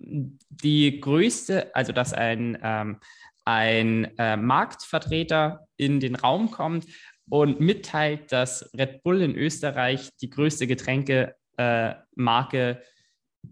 [0.00, 2.98] die größte, also dass ein, ähm,
[3.44, 6.86] ein äh, Marktvertreter in den Raum kommt
[7.28, 12.76] und mitteilt, dass Red Bull in Österreich die größte Getränkemarke äh,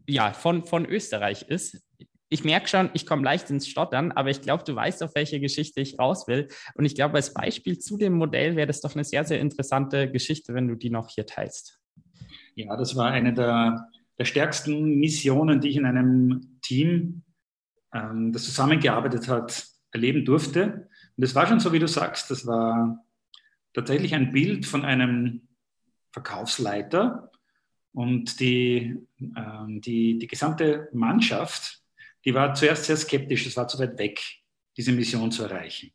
[0.07, 1.83] ja, von, von Österreich ist.
[2.31, 5.41] Ich merke schon, ich komme leicht ins Stottern, aber ich glaube, du weißt, auf welche
[5.41, 6.49] Geschichte ich raus will.
[6.75, 10.11] Und ich glaube, als Beispiel zu dem Modell wäre das doch eine sehr, sehr interessante
[10.11, 11.81] Geschichte, wenn du die noch hier teilst.
[12.55, 17.23] Ja, das war eine der der stärksten Missionen, die ich in einem Team,
[17.93, 20.89] ähm, das zusammengearbeitet hat, erleben durfte.
[21.17, 23.05] Und es war schon so, wie du sagst, das war
[23.73, 25.49] tatsächlich ein Bild von einem
[26.11, 27.31] Verkaufsleiter
[27.93, 31.83] und die, ähm, die, die gesamte Mannschaft,
[32.25, 34.21] die war zuerst sehr skeptisch, es war zu weit weg,
[34.77, 35.93] diese Mission zu erreichen.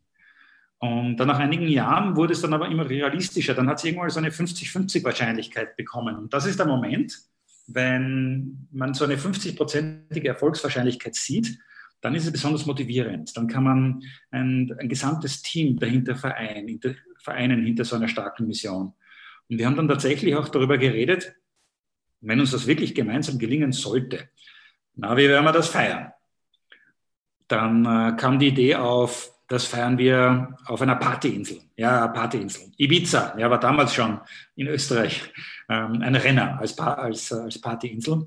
[0.79, 3.53] Und dann nach einigen Jahren wurde es dann aber immer realistischer.
[3.53, 6.17] Dann hat es irgendwann so eine 50-50 Wahrscheinlichkeit bekommen.
[6.17, 7.17] Und das ist der Moment,
[7.67, 11.59] wenn man so eine 50-prozentige Erfolgswahrscheinlichkeit sieht,
[12.01, 13.35] dann ist es besonders motivierend.
[13.37, 18.47] Dann kann man ein, ein gesamtes Team dahinter vereinen, hinter, vereinen hinter so einer starken
[18.47, 18.93] Mission.
[19.49, 21.35] Und wir haben dann tatsächlich auch darüber geredet,
[22.19, 24.29] wenn uns das wirklich gemeinsam gelingen sollte,
[24.95, 26.11] na, wie werden wir das feiern?
[27.47, 31.59] Dann äh, kam die Idee auf, das feiern wir auf einer Partyinsel.
[31.77, 32.71] Ja, Partyinsel.
[32.75, 34.19] Ibiza, ja, war damals schon
[34.55, 35.31] in Österreich
[35.69, 38.25] ähm, ein Renner als, als, als Partyinsel.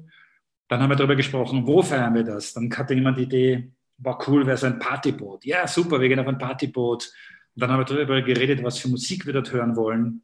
[0.69, 2.55] Dann haben wir darüber gesprochen, wo feiern wir das?
[2.55, 5.45] Dann hatte jemand die Idee, war cool, wäre so ein Partyboot.
[5.45, 7.12] Ja, super, wir gehen auf ein Partyboot.
[7.57, 10.23] Und dann haben wir darüber geredet, was für Musik wir dort hören wollen.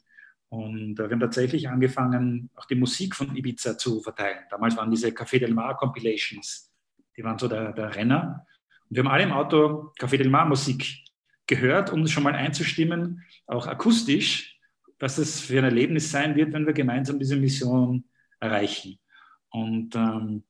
[0.50, 4.38] Und äh, wir haben tatsächlich angefangen, auch die Musik von Ibiza zu verteilen.
[4.50, 6.70] Damals waren diese Café del Mar Compilations
[7.16, 8.46] Die waren so der, der Renner.
[8.92, 10.98] Wir haben alle im Auto Café del Mar Musik
[11.46, 14.58] gehört, um schon mal einzustimmen, auch akustisch,
[14.98, 18.04] was das für ein Erlebnis sein wird, wenn wir gemeinsam diese Mission
[18.38, 18.98] erreichen.
[19.48, 20.44] Und ähm,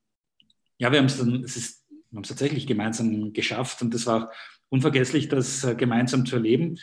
[0.77, 4.07] ja, wir haben es dann, es ist, wir haben es tatsächlich gemeinsam geschafft und das
[4.07, 4.33] war
[4.71, 6.81] unvergesslich, das äh, gemeinsam zu erleben.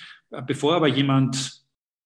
[0.48, 1.65] Bevor aber jemand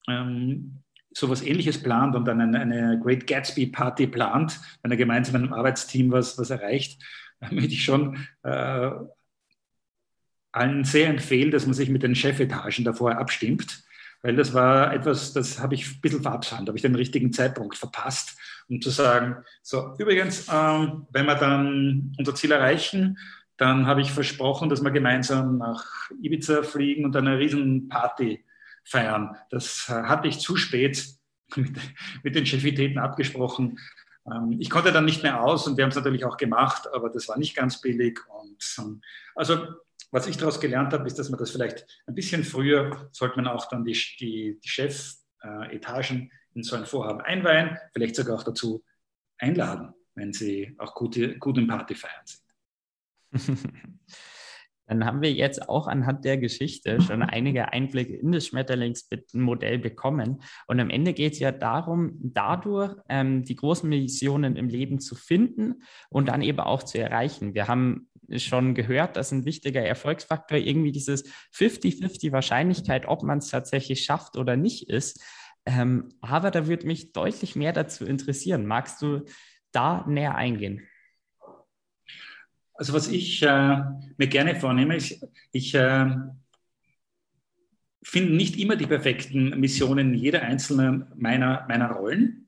[0.10, 0.80] ähm,
[1.12, 5.44] sowas ähnliches plant und dann eine, eine Great Gatsby Party plant, wenn er gemeinsam mit
[5.44, 7.04] einem Arbeitsteam was, was erreicht,
[7.52, 8.90] möchte ich schon äh,
[10.54, 13.84] allen sehr empfehlen, dass man sich mit den Chefetagen davor abstimmt,
[14.22, 17.76] weil das war etwas, das habe ich ein bisschen verabsandt, habe ich den richtigen Zeitpunkt
[17.76, 18.38] verpasst,
[18.70, 23.18] um zu sagen, so übrigens, ähm, wenn wir dann unser Ziel erreichen,
[23.58, 28.46] dann habe ich versprochen, dass wir gemeinsam nach Ibiza fliegen und eine riesen Party
[28.84, 29.36] feiern.
[29.50, 31.06] Das äh, hatte ich zu spät
[31.56, 31.76] mit,
[32.24, 33.80] mit den Chefitäten abgesprochen.
[34.26, 37.10] Ähm, ich konnte dann nicht mehr aus und wir haben es natürlich auch gemacht, aber
[37.10, 38.20] das war nicht ganz billig.
[38.28, 39.02] Und ähm,
[39.36, 39.68] also
[40.14, 43.48] was ich daraus gelernt habe, ist, dass man das vielleicht ein bisschen früher, sollte man
[43.48, 48.84] auch dann die, die, die Chefetagen in so ein Vorhaben einweihen, vielleicht sogar auch dazu
[49.40, 52.44] einladen, wenn sie auch gute, gut im Party feiern sind.
[54.86, 60.44] Dann haben wir jetzt auch anhand der Geschichte schon einige Einblicke in das Schmetterlingsmodell bekommen.
[60.68, 65.16] Und am Ende geht es ja darum, dadurch ähm, die großen Missionen im Leben zu
[65.16, 67.56] finden und dann eben auch zu erreichen.
[67.56, 73.50] Wir haben schon gehört, dass ein wichtiger Erfolgsfaktor irgendwie dieses 50-50 Wahrscheinlichkeit, ob man es
[73.50, 75.24] tatsächlich schafft oder nicht ist.
[75.66, 78.66] Ähm, aber da würde mich deutlich mehr dazu interessieren.
[78.66, 79.26] Magst du
[79.72, 80.82] da näher eingehen?
[82.74, 83.78] Also was ich äh,
[84.18, 86.16] mir gerne vornehme, ist, ich äh,
[88.04, 92.43] finde nicht immer die perfekten Missionen jeder einzelnen meiner, meiner Rollen.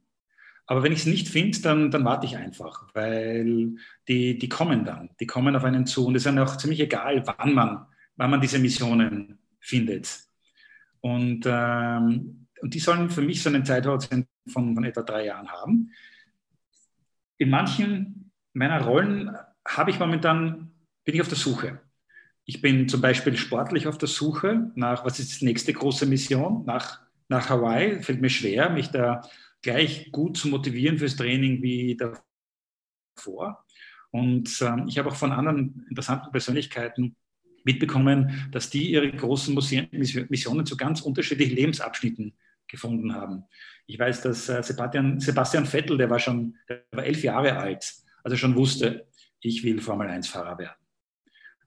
[0.68, 3.76] Aber wenn ich es nicht finde, dann, dann warte ich einfach, weil
[4.08, 6.08] die, die kommen dann, die kommen auf einen zu.
[6.08, 10.20] Und es ist dann auch ziemlich egal, wann man, wann man diese Missionen findet.
[11.02, 15.50] Und, ähm, und die sollen für mich so einen Zeithorizont von, von etwa drei Jahren
[15.50, 15.92] haben.
[17.38, 19.36] In manchen meiner Rollen
[19.68, 20.72] habe ich momentan,
[21.04, 21.80] bin ich auf der Suche.
[22.46, 26.64] Ich bin zum Beispiel sportlich auf der Suche nach, was ist die nächste große Mission?
[26.66, 28.02] Nach, nach Hawaii.
[28.02, 29.22] Fällt mir schwer, mich da
[29.66, 33.66] gleich gut zu motivieren fürs Training wie davor.
[34.12, 37.16] Und ähm, ich habe auch von anderen interessanten Persönlichkeiten
[37.64, 42.36] mitbekommen, dass die ihre großen Missionen zu ganz unterschiedlichen Lebensabschnitten
[42.68, 43.46] gefunden haben.
[43.88, 47.92] Ich weiß, dass äh, Sebastian, Sebastian Vettel, der war schon, der war elf Jahre alt,
[48.24, 49.08] also schon wusste,
[49.42, 50.78] ich will Formel-1-Fahrer werden.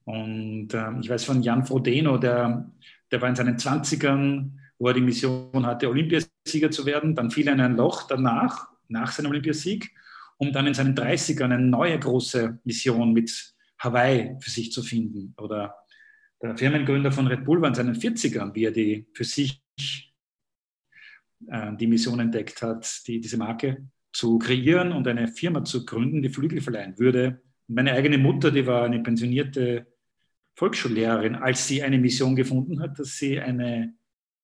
[0.04, 2.70] Und äh, ich weiß von Jan Frodeno, der,
[3.10, 5.88] der war in seinen 20ern, wo er die Mission hatte,
[6.48, 7.14] Olympiasieger zu werden.
[7.14, 9.90] Dann fiel er in ein Loch danach, nach seinem Olympiasieg,
[10.36, 15.34] um dann in seinen 30ern eine neue große Mission mit Hawaii für sich zu finden.
[15.36, 15.74] Oder
[16.42, 19.62] der Firmengründer von Red Bull war in seinen 40ern, wie er die für sich
[21.48, 26.22] äh, die Mission entdeckt hat, die, diese Marke zu kreieren und eine Firma zu gründen,
[26.22, 29.86] die Flügel verleihen würde meine eigene Mutter, die war eine pensionierte
[30.54, 33.94] Volksschullehrerin, als sie eine Mission gefunden hat, dass sie eine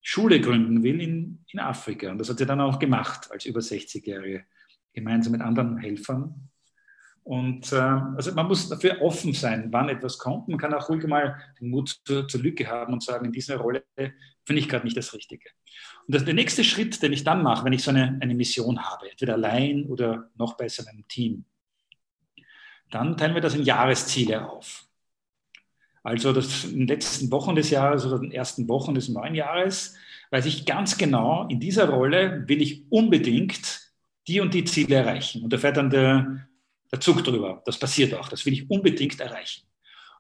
[0.07, 2.11] Schule gründen will in, in Afrika.
[2.11, 4.45] Und das hat sie dann auch gemacht als über 60-Jährige,
[4.93, 6.51] gemeinsam mit anderen Helfern.
[7.23, 10.49] Und äh, also man muss dafür offen sein, wann etwas kommt.
[10.49, 13.57] Man kann auch ruhig mal den Mut zur, zur Lücke haben und sagen, in dieser
[13.57, 15.49] Rolle finde ich gerade nicht das Richtige.
[16.07, 18.79] Und das, der nächste Schritt, den ich dann mache, wenn ich so eine, eine Mission
[18.85, 21.47] habe, entweder allein oder noch besser in einem Team,
[22.91, 24.87] dann teilen wir das in Jahresziele auf.
[26.05, 29.97] Also das, in den letzten Wochen des Jahres oder den ersten Wochen des neuen Jahres
[30.31, 33.81] weiß ich ganz genau, in dieser Rolle will ich unbedingt
[34.29, 35.43] die und die Ziele erreichen.
[35.43, 36.47] Und da fährt dann der,
[36.93, 37.63] der Zug drüber.
[37.65, 38.29] Das passiert auch.
[38.29, 39.63] Das will ich unbedingt erreichen.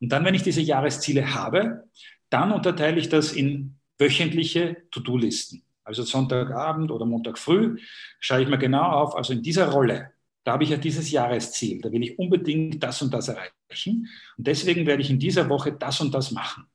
[0.01, 1.85] Und dann, wenn ich diese Jahresziele habe,
[2.31, 5.63] dann unterteile ich das in wöchentliche To-Do-Listen.
[5.85, 7.79] Also Sonntagabend oder Montag früh
[8.21, 10.13] schaue ich mir genau auf, also in dieser Rolle,
[10.45, 14.09] da habe ich ja dieses Jahresziel, da will ich unbedingt das und das erreichen.
[14.37, 16.67] Und deswegen werde ich in dieser Woche das und das machen.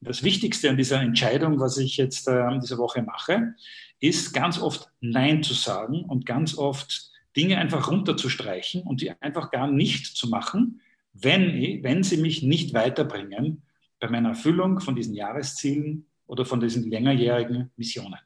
[0.00, 3.54] Und das Wichtigste an dieser Entscheidung, was ich jetzt äh, diese Woche mache,
[4.00, 9.50] ist ganz oft Nein zu sagen und ganz oft Dinge einfach runterzustreichen und die einfach
[9.50, 10.80] gar nicht zu machen,
[11.12, 13.62] wenn, wenn sie mich nicht weiterbringen
[14.00, 18.18] bei meiner Erfüllung von diesen Jahreszielen oder von diesen längerjährigen Missionen.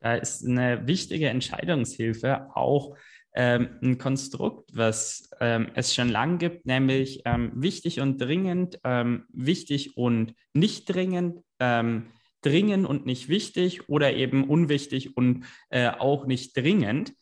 [0.00, 2.96] Da ist eine wichtige Entscheidungshilfe auch
[3.34, 9.26] ähm, ein Konstrukt, was ähm, es schon lang gibt, nämlich ähm, wichtig und dringend, ähm,
[9.32, 12.08] wichtig und nicht dringend, ähm,
[12.42, 17.12] dringend und nicht wichtig oder eben unwichtig und äh, auch nicht dringend.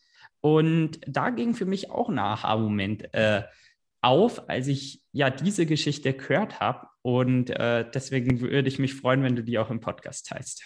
[0.41, 3.43] Und da ging für mich auch ein Aha-Moment äh,
[4.01, 6.87] auf, als ich ja diese Geschichte gehört habe.
[7.01, 10.63] Und äh, deswegen würde ich mich freuen, wenn du die auch im Podcast teilst.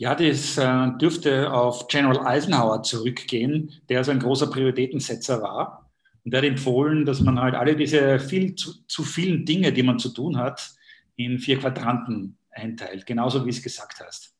[0.00, 5.90] Ja, das äh, dürfte auf General Eisenhower zurückgehen, der so ein großer Prioritätensetzer war.
[6.24, 9.82] Und der hat empfohlen, dass man halt alle diese viel zu, zu vielen Dinge, die
[9.82, 10.70] man zu tun hat,
[11.16, 14.36] in vier Quadranten einteilt, genauso wie es gesagt hast.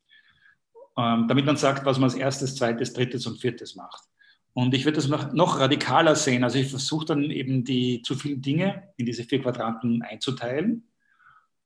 [0.96, 4.04] Ähm, damit man sagt, was man als erstes, zweites, drittes und viertes macht.
[4.52, 6.44] Und ich würde das noch, noch radikaler sehen.
[6.44, 10.88] Also ich versuche dann eben die zu vielen Dinge in diese vier Quadranten einzuteilen.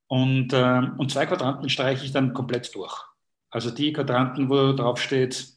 [0.07, 3.12] Und, äh, und zwei Quadranten streiche ich dann komplett durch.
[3.53, 5.47] Also die Quadranten, wo drauf steht,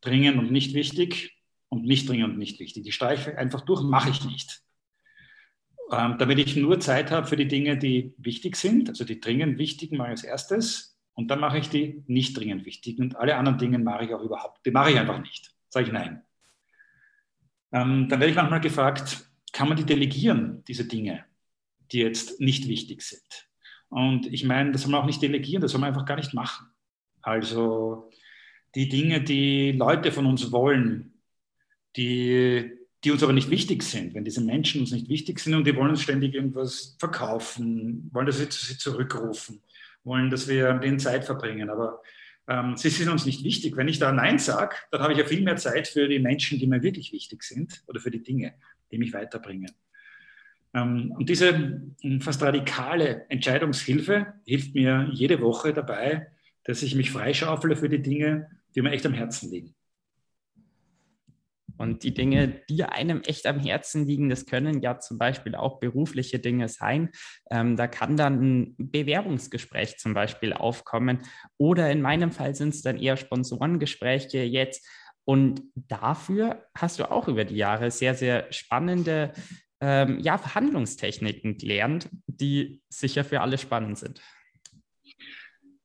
[0.00, 1.36] dringend und nicht wichtig
[1.68, 2.84] und nicht dringend und nicht wichtig.
[2.84, 4.62] Die streiche ich einfach durch, mache ich nicht.
[5.92, 9.58] Ähm, damit ich nur Zeit habe für die Dinge, die wichtig sind, also die dringend
[9.58, 13.36] wichtigen mache ich als erstes und dann mache ich die nicht dringend wichtigen und alle
[13.36, 15.54] anderen Dinge mache ich auch überhaupt, die mache ich einfach nicht.
[15.68, 16.22] Sage ich nein.
[17.72, 21.26] Ähm, dann werde ich manchmal gefragt, kann man die delegieren, diese Dinge,
[21.92, 23.50] die jetzt nicht wichtig sind?
[23.90, 26.32] Und ich meine, das soll man auch nicht delegieren, das soll man einfach gar nicht
[26.32, 26.73] machen.
[27.24, 28.10] Also
[28.74, 31.14] die Dinge, die Leute von uns wollen,
[31.96, 32.72] die,
[33.02, 35.74] die uns aber nicht wichtig sind, wenn diese Menschen uns nicht wichtig sind und die
[35.74, 39.62] wollen uns ständig irgendwas verkaufen, wollen, dass wir sie zurückrufen,
[40.02, 42.02] wollen, dass wir mit ihnen Zeit verbringen, aber
[42.46, 43.76] ähm, sie sind uns nicht wichtig.
[43.76, 46.58] Wenn ich da Nein sage, dann habe ich ja viel mehr Zeit für die Menschen,
[46.58, 48.54] die mir wirklich wichtig sind oder für die Dinge,
[48.90, 49.70] die mich weiterbringen.
[50.74, 51.48] Ähm, und diese
[52.02, 56.26] ähm, fast radikale Entscheidungshilfe hilft mir jede Woche dabei,
[56.64, 59.74] dass ich mich freischaufele für die Dinge, die mir echt am Herzen liegen.
[61.76, 65.80] Und die Dinge, die einem echt am Herzen liegen, das können ja zum Beispiel auch
[65.80, 67.10] berufliche Dinge sein.
[67.50, 71.20] Ähm, da kann dann ein Bewerbungsgespräch zum Beispiel aufkommen.
[71.58, 74.86] Oder in meinem Fall sind es dann eher Sponsorengespräche jetzt.
[75.24, 79.32] Und dafür hast du auch über die Jahre sehr, sehr spannende
[79.80, 84.20] ähm, ja, Verhandlungstechniken gelernt, die sicher für alle spannend sind.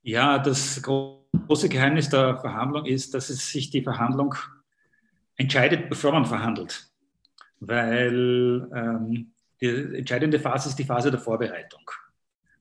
[0.01, 4.35] Ja, das große Geheimnis der Verhandlung ist, dass es sich die Verhandlung
[5.35, 6.89] entscheidet, bevor man verhandelt.
[7.59, 9.31] Weil ähm,
[9.61, 11.89] die entscheidende Phase ist die Phase der Vorbereitung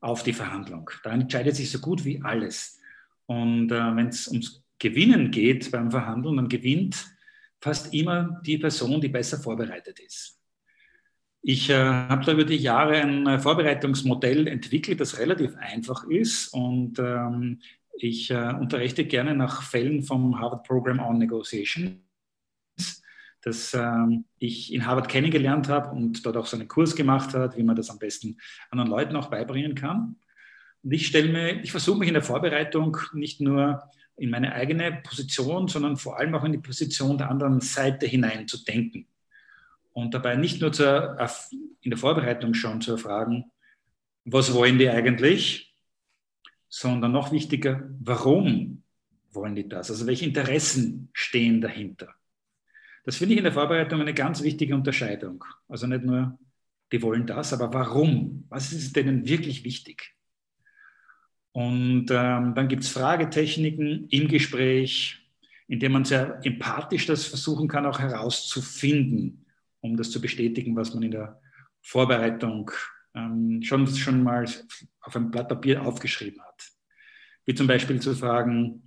[0.01, 0.91] auf die Verhandlung.
[1.03, 2.81] Da entscheidet sich so gut wie alles.
[3.27, 7.07] Und äh, wenn es ums Gewinnen geht beim Verhandeln, dann gewinnt
[7.61, 10.38] fast immer die Person, die besser vorbereitet ist.
[11.43, 16.49] Ich äh, habe da über die Jahre ein äh, Vorbereitungsmodell entwickelt, das relativ einfach ist
[16.49, 17.61] und ähm,
[18.01, 22.03] ich äh, unterrichte gerne nach Fällen vom Harvard Program on Negotiation
[23.43, 27.57] das ähm, ich in Harvard kennengelernt habe und dort auch so einen Kurs gemacht hat,
[27.57, 28.39] wie man das am besten
[28.71, 30.17] anderen Leuten auch beibringen kann.
[30.83, 33.83] Und ich stelle mir, ich versuche mich in der Vorbereitung nicht nur
[34.17, 38.49] in meine eigene Position, sondern vor allem auch in die Position der anderen Seite hinein
[38.49, 39.07] zu denken.
[39.93, 41.19] Und dabei nicht nur zur,
[41.81, 43.51] in der Vorbereitung schon zu erfragen,
[44.25, 45.75] was wollen die eigentlich,
[46.69, 48.83] sondern noch wichtiger, warum
[49.31, 49.91] wollen die das?
[49.91, 52.15] Also welche Interessen stehen dahinter?
[53.05, 55.43] Das finde ich in der Vorbereitung eine ganz wichtige Unterscheidung.
[55.67, 56.39] Also nicht nur,
[56.93, 58.45] die wollen das, aber warum?
[58.51, 60.15] Was ist denen wirklich wichtig?
[61.53, 65.27] Und ähm, dann gibt es Fragetechniken im Gespräch,
[65.67, 69.47] in dem man sehr empathisch das versuchen kann, auch herauszufinden,
[69.81, 71.41] um das zu bestätigen, was man in der
[71.83, 72.71] Vorbereitung
[73.15, 74.45] ähm, schon, schon mal
[75.01, 76.69] auf einem Blatt Papier aufgeschrieben hat.
[77.47, 78.83] Wie zum Beispiel zu fragen,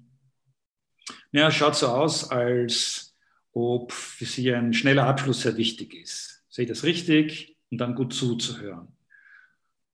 [1.32, 3.16] ja, schaut so aus, als
[3.54, 6.44] ob für Sie ein schneller Abschluss sehr wichtig ist.
[6.50, 7.58] Sehe ich das richtig?
[7.70, 8.89] Und dann gut zuzuhören.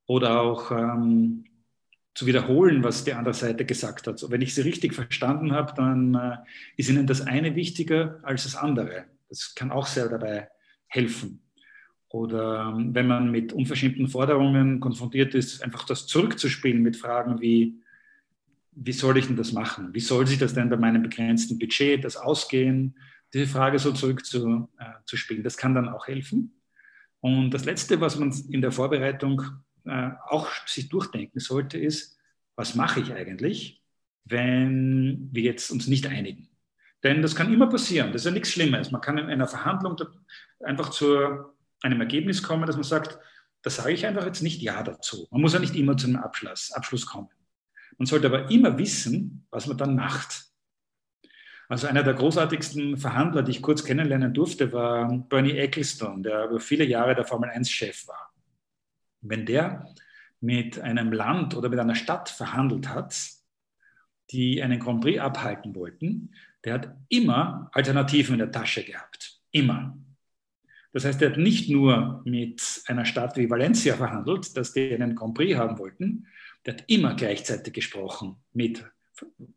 [0.07, 1.45] Oder auch ähm,
[2.15, 4.17] zu wiederholen, was die andere Seite gesagt hat.
[4.17, 6.37] So, wenn ich Sie richtig verstanden habe, dann äh,
[6.75, 9.05] ist Ihnen das eine wichtiger als das andere.
[9.29, 10.49] Das kann auch sehr dabei
[10.87, 11.41] helfen.
[12.09, 17.75] Oder ähm, wenn man mit unverschämten Forderungen konfrontiert ist, einfach das zurückzuspielen mit Fragen wie,
[18.71, 19.93] wie soll ich denn das machen?
[19.93, 22.95] Wie soll sich das denn bei meinem begrenzten Budget das ausgehen?
[23.33, 25.39] diese Frage so zurückzuspielen.
[25.39, 26.61] Äh, das kann dann auch helfen.
[27.19, 29.41] Und das Letzte, was man in der Vorbereitung
[29.85, 32.17] äh, auch sich durchdenken sollte, ist,
[32.55, 33.83] was mache ich eigentlich,
[34.25, 36.49] wenn wir jetzt uns nicht einigen?
[37.03, 38.11] Denn das kann immer passieren.
[38.11, 38.91] Das ist ja nichts Schlimmes.
[38.91, 39.97] Man kann in einer Verhandlung
[40.63, 41.17] einfach zu
[41.81, 43.19] einem Ergebnis kommen, dass man sagt,
[43.61, 45.27] da sage ich einfach jetzt nicht Ja dazu.
[45.31, 47.29] Man muss ja nicht immer zu einem Abschluss, Abschluss kommen.
[47.97, 50.45] Man sollte aber immer wissen, was man dann macht.
[51.69, 56.59] Also einer der großartigsten Verhandler, die ich kurz kennenlernen durfte, war Bernie Ecclestone, der über
[56.59, 58.33] viele Jahre der Formel 1-Chef war.
[59.21, 59.93] Wenn der
[60.39, 63.17] mit einem Land oder mit einer Stadt verhandelt hat,
[64.31, 66.33] die einen Grand Prix abhalten wollten,
[66.67, 69.39] der hat immer Alternativen in der Tasche gehabt.
[69.51, 69.97] Immer.
[70.91, 75.15] Das heißt, er hat nicht nur mit einer Stadt wie Valencia verhandelt, dass die einen
[75.15, 76.27] Grand Prix haben wollten,
[76.65, 78.85] der hat immer gleichzeitig gesprochen mit,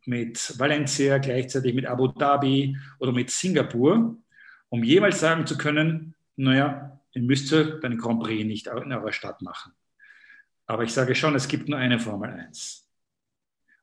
[0.04, 4.16] mit Valencia, gleichzeitig mit Abu Dhabi oder mit Singapur,
[4.68, 9.42] um jeweils sagen zu können, naja, ihr müsst den Grand Prix nicht in eurer Stadt
[9.42, 9.72] machen.
[10.66, 12.88] Aber ich sage schon, es gibt nur eine Formel 1.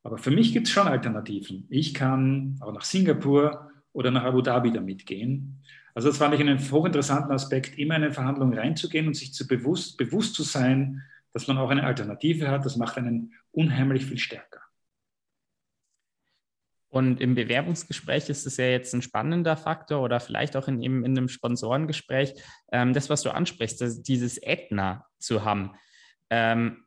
[0.04, 1.66] Aber für mich gibt es schon Alternativen.
[1.70, 5.62] Ich kann auch nach Singapur oder nach Abu Dhabi damit gehen.
[5.94, 9.48] Also das fand ich einen hochinteressanten Aspekt, immer in eine Verhandlung reinzugehen und sich zu
[9.48, 11.02] bewusst, bewusst zu sein,
[11.34, 12.66] dass man auch eine Alternative hat.
[12.66, 14.62] Das macht einen unheimlich viel stärker.
[16.90, 21.06] Und im Bewerbungsgespräch ist es ja jetzt ein spannender Faktor oder vielleicht auch in, in
[21.06, 22.34] einem Sponsorengespräch,
[22.72, 25.74] ähm, das, was du ansprichst, dieses Ätna zu haben.
[26.30, 26.86] Ähm,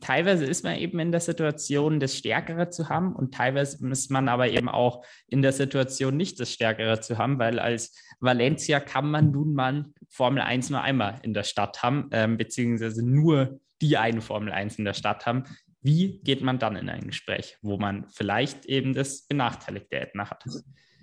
[0.00, 4.28] teilweise ist man eben in der Situation, das Stärkere zu haben und teilweise ist man
[4.28, 9.10] aber eben auch in der Situation, nicht das Stärkere zu haben, weil als Valencia kann
[9.10, 13.98] man nun mal Formel 1 nur einmal in der Stadt haben, ähm, beziehungsweise nur die
[13.98, 15.44] eine Formel 1 in der Stadt haben.
[15.82, 20.44] Wie geht man dann in ein Gespräch, wo man vielleicht eben das benachteiligte Ätna hat?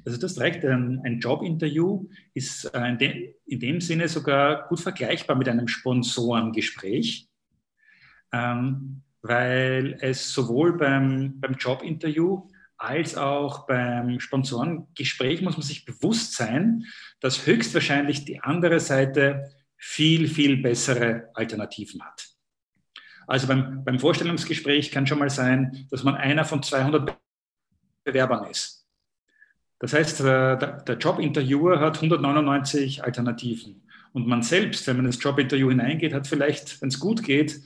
[0.05, 4.79] Also das direkt ein, ein Jobinterview ist äh, in, dem, in dem Sinne sogar gut
[4.79, 7.27] vergleichbar mit einem Sponsorengespräch
[8.32, 12.47] ähm, weil es sowohl beim, beim Jobinterview
[12.78, 16.86] als auch beim Sponsorengespräch muss man sich bewusst sein,
[17.19, 22.28] dass höchstwahrscheinlich die andere Seite viel, viel bessere Alternativen hat.
[23.25, 27.17] Also beim, beim Vorstellungsgespräch kann schon mal sein, dass man einer von 200
[28.03, 28.88] Bewerbern ist.
[29.80, 30.23] Das heißt, äh,
[30.57, 33.84] der, der Jobinterviewer hat 199 Alternativen.
[34.13, 37.59] Und man selbst, wenn man ins Jobinterview hineingeht, hat vielleicht, wenn es gut geht,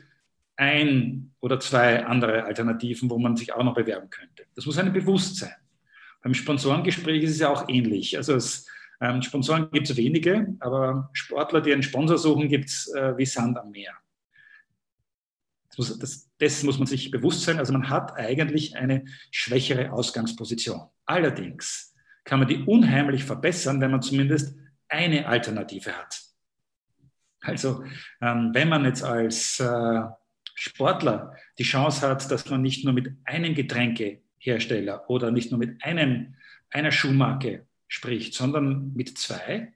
[0.62, 4.45] ein oder zwei andere Alternativen, wo man sich auch noch bewerben könnte.
[4.55, 5.55] Das muss einem bewusst sein.
[6.22, 8.16] Beim Sponsorengespräch ist es ja auch ähnlich.
[8.16, 8.68] Also es,
[9.01, 13.26] ähm, Sponsoren gibt es wenige, aber Sportler, die einen Sponsor suchen, gibt es äh, wie
[13.26, 13.93] Sand am Meer.
[15.70, 17.57] Das muss, das, das muss man sich bewusst sein.
[17.57, 20.82] Also man hat eigentlich eine schwächere Ausgangsposition.
[21.07, 24.55] Allerdings kann man die unheimlich verbessern, wenn man zumindest
[24.88, 26.22] eine Alternative hat.
[27.39, 27.84] Also
[28.22, 30.01] ähm, wenn man jetzt als äh,
[30.62, 35.84] Sportler die Chance hat, dass man nicht nur mit einem Getränkehersteller oder nicht nur mit
[35.84, 36.36] einem,
[36.70, 39.74] einer Schuhmarke spricht, sondern mit zwei,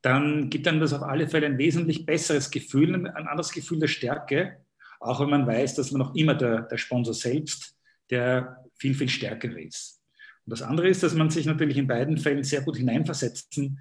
[0.00, 3.88] dann gibt einem das auf alle Fälle ein wesentlich besseres Gefühl, ein anderes Gefühl der
[3.88, 4.64] Stärke,
[5.00, 7.76] auch wenn man weiß, dass man noch immer der, der Sponsor selbst,
[8.08, 10.00] der viel, viel stärker ist.
[10.46, 13.80] Und das andere ist, dass man sich natürlich in beiden Fällen sehr gut hineinversetzen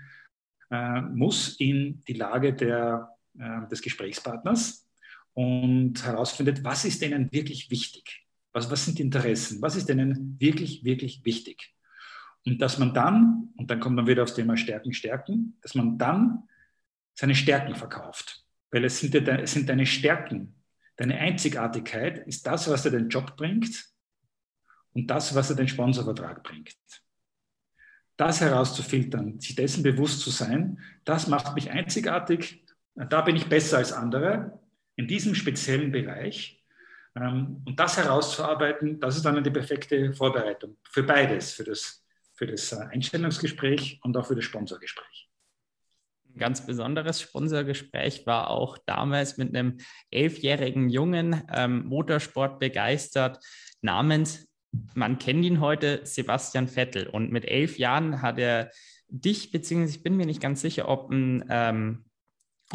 [0.71, 4.87] äh, muss in die Lage der, äh, des Gesprächspartners
[5.33, 8.27] und herausfindet, was ist denen wirklich wichtig?
[8.53, 9.61] Was, was sind die Interessen?
[9.61, 11.73] Was ist denen wirklich, wirklich wichtig?
[12.45, 15.97] Und dass man dann, und dann kommt man wieder aufs Thema Stärken, Stärken, dass man
[15.97, 16.43] dann
[17.13, 18.43] seine Stärken verkauft.
[18.71, 20.55] Weil es sind, es sind deine Stärken,
[20.97, 23.85] deine Einzigartigkeit ist das, was dir den Job bringt
[24.93, 26.75] und das, was dir den Sponsorvertrag bringt.
[28.17, 32.65] Das herauszufiltern, sich dessen bewusst zu sein, das macht mich einzigartig,
[32.95, 34.59] da bin ich besser als andere
[34.95, 36.63] in diesem speziellen Bereich.
[37.15, 42.47] Ähm, und das herauszuarbeiten, das ist dann die perfekte Vorbereitung für beides, für das, für
[42.47, 45.29] das äh, Einstellungsgespräch und auch für das Sponsorgespräch.
[46.33, 49.79] Ein ganz besonderes Sponsorgespräch war auch damals mit einem
[50.11, 53.39] elfjährigen Jungen, ähm, Motorsport begeistert,
[53.81, 54.47] namens,
[54.93, 57.07] man kennt ihn heute, Sebastian Vettel.
[57.07, 58.71] Und mit elf Jahren hat er
[59.09, 62.05] dich, beziehungsweise ich bin mir nicht ganz sicher, ob ein ähm,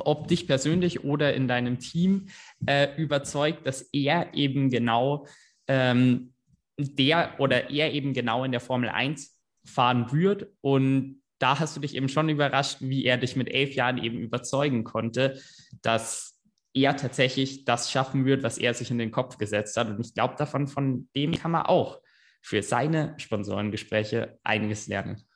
[0.05, 2.27] ob dich persönlich oder in deinem Team
[2.67, 5.27] äh, überzeugt, dass er eben genau
[5.69, 6.33] ähm,
[6.79, 10.49] der oder er eben genau in der Formel 1 fahren wird.
[10.61, 14.19] Und da hast du dich eben schon überrascht, wie er dich mit elf Jahren eben
[14.19, 15.41] überzeugen konnte,
[15.83, 16.41] dass
[16.73, 19.89] er tatsächlich das schaffen wird, was er sich in den Kopf gesetzt hat.
[19.89, 22.01] Und ich glaube, davon von dem kann man auch
[22.43, 25.27] für seine Sponsorengespräche einiges lernen.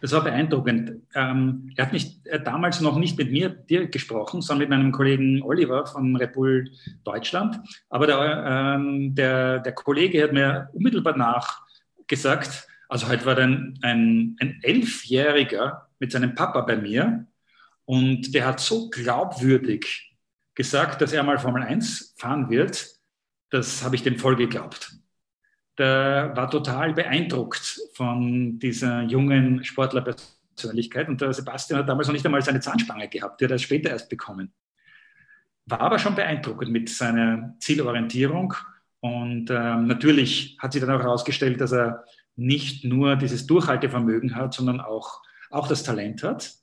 [0.00, 1.02] Das war beeindruckend.
[1.14, 4.78] Ähm, er hat nicht, er hat damals noch nicht mit mir dir gesprochen, sondern mit
[4.78, 6.70] meinem Kollegen Oliver von Red Bull
[7.04, 7.58] Deutschland.
[7.90, 8.44] Aber der,
[8.76, 11.60] ähm, der, der Kollege hat mir unmittelbar nach
[12.06, 17.26] gesagt, also heute war dann ein, ein Elfjähriger mit seinem Papa bei mir
[17.84, 20.16] und der hat so glaubwürdig
[20.54, 22.88] gesagt, dass er mal Formel 1 fahren wird.
[23.50, 24.99] Das habe ich dem voll geglaubt
[25.78, 31.08] der war total beeindruckt von dieser jungen Sportlerpersönlichkeit.
[31.08, 33.90] Und der Sebastian hat damals noch nicht einmal seine Zahnspange gehabt, die hat er später
[33.90, 34.52] erst bekommen.
[35.66, 38.54] War aber schon beeindruckend mit seiner Zielorientierung.
[39.00, 42.04] Und ähm, natürlich hat sich dann auch herausgestellt, dass er
[42.36, 46.59] nicht nur dieses Durchhaltevermögen hat, sondern auch, auch das Talent hat.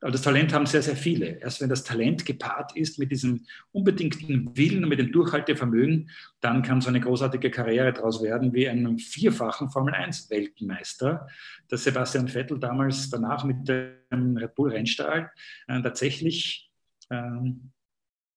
[0.00, 1.40] Aber das Talent haben sehr, sehr viele.
[1.40, 6.62] Erst wenn das Talent gepaart ist mit diesem unbedingten Willen und mit dem Durchhaltevermögen, dann
[6.62, 11.26] kann so eine großartige Karriere daraus werden wie einem vierfachen Formel-1-Weltmeister,
[11.68, 15.30] das Sebastian Vettel damals danach mit dem Red Bull Rennstall
[15.66, 16.70] äh, tatsächlich
[17.10, 17.72] ähm,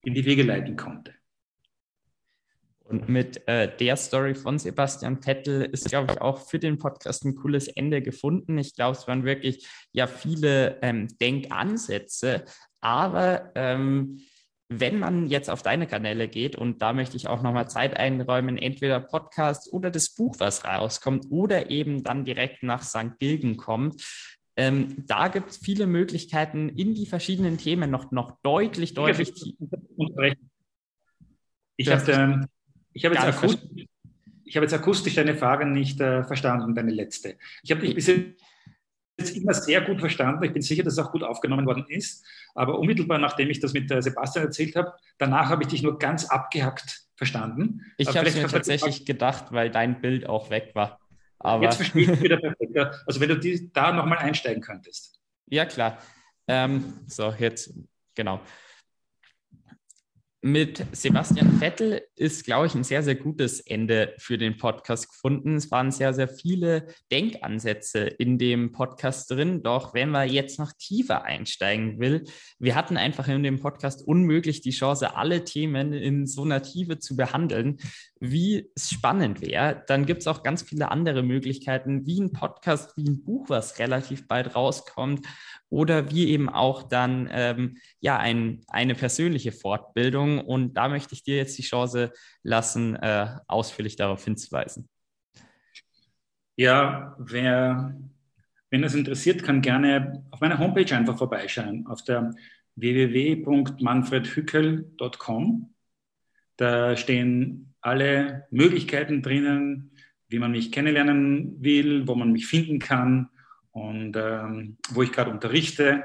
[0.03, 1.13] in die Wege leiten konnte.
[2.91, 7.23] Und mit äh, der Story von Sebastian Vettel ist, glaube ich, auch für den Podcast
[7.23, 8.57] ein cooles Ende gefunden.
[8.57, 12.43] Ich glaube, es waren wirklich ja viele ähm, Denkansätze,
[12.81, 14.19] aber ähm,
[14.67, 18.57] wenn man jetzt auf deine Kanäle geht, und da möchte ich auch nochmal Zeit einräumen,
[18.57, 23.19] entweder Podcast oder das Buch, was rauskommt, oder eben dann direkt nach St.
[23.19, 24.01] Gilgen kommt,
[24.55, 29.33] ähm, da gibt es viele Möglichkeiten, in die verschiedenen Themen noch, noch deutlich, deutlich.
[31.77, 32.47] Ich habe
[32.93, 33.85] ich habe jetzt, akustisch,
[34.55, 37.37] hab jetzt akustisch deine Frage nicht äh, verstanden, deine letzte.
[37.63, 40.43] Ich habe dich bis jetzt immer sehr gut verstanden.
[40.43, 42.25] Ich bin sicher, dass es auch gut aufgenommen worden ist.
[42.55, 45.99] Aber unmittelbar nachdem ich das mit äh, Sebastian erzählt habe, danach habe ich dich nur
[45.99, 47.85] ganz abgehackt verstanden.
[47.97, 50.99] Ich habe es mir tatsächlich gedacht, weil dein Bild auch weg war.
[51.39, 52.77] Aber jetzt verstehe ich wieder perfekt.
[53.05, 55.19] Also wenn du die, da nochmal einsteigen könntest.
[55.47, 55.97] Ja, klar.
[56.47, 57.73] Ähm, so, jetzt,
[58.15, 58.41] genau
[60.43, 65.55] mit Sebastian Vettel ist, glaube ich, ein sehr, sehr gutes Ende für den Podcast gefunden.
[65.55, 69.61] Es waren sehr, sehr viele Denkansätze in dem Podcast drin.
[69.61, 72.23] Doch wenn man jetzt noch tiefer einsteigen will,
[72.57, 76.97] wir hatten einfach in dem Podcast unmöglich die Chance, alle Themen in so einer Tiefe
[76.97, 77.77] zu behandeln,
[78.21, 79.83] wie es spannend wäre.
[79.87, 83.79] Dann gibt es auch ganz viele andere Möglichkeiten, wie ein Podcast, wie ein Buch, was
[83.79, 85.25] relativ bald rauskommt
[85.69, 90.37] oder wie eben auch dann ähm, ja ein, eine persönliche Fortbildung.
[90.39, 92.13] Und da möchte ich dir jetzt die Chance
[92.43, 94.87] lassen, äh, ausführlich darauf hinzuweisen.
[96.55, 97.99] Ja, wer,
[98.69, 102.35] wenn das interessiert, kann gerne auf meiner Homepage einfach vorbeischauen, auf der
[102.75, 105.73] www.manfredhückel.com.
[106.57, 109.91] Da stehen alle Möglichkeiten drinnen,
[110.27, 113.29] wie man mich kennenlernen will, wo man mich finden kann
[113.71, 116.03] und ähm, wo ich gerade unterrichte,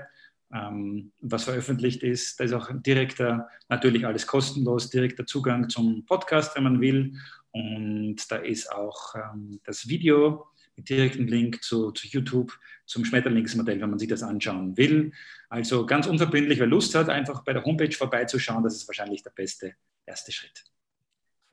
[0.53, 2.41] ähm, was veröffentlicht ist.
[2.41, 7.15] Da ist auch direkter, natürlich alles kostenlos, direkter Zugang zum Podcast, wenn man will.
[7.53, 10.47] Und da ist auch ähm, das Video
[10.77, 12.53] mit direktem Link zu, zu YouTube,
[12.85, 15.13] zum Schmetterlingsmodell, wenn man sich das anschauen will.
[15.49, 19.31] Also ganz unverbindlich, wer Lust hat, einfach bei der Homepage vorbeizuschauen, das ist wahrscheinlich der
[19.31, 19.75] beste
[20.05, 20.65] erste Schritt.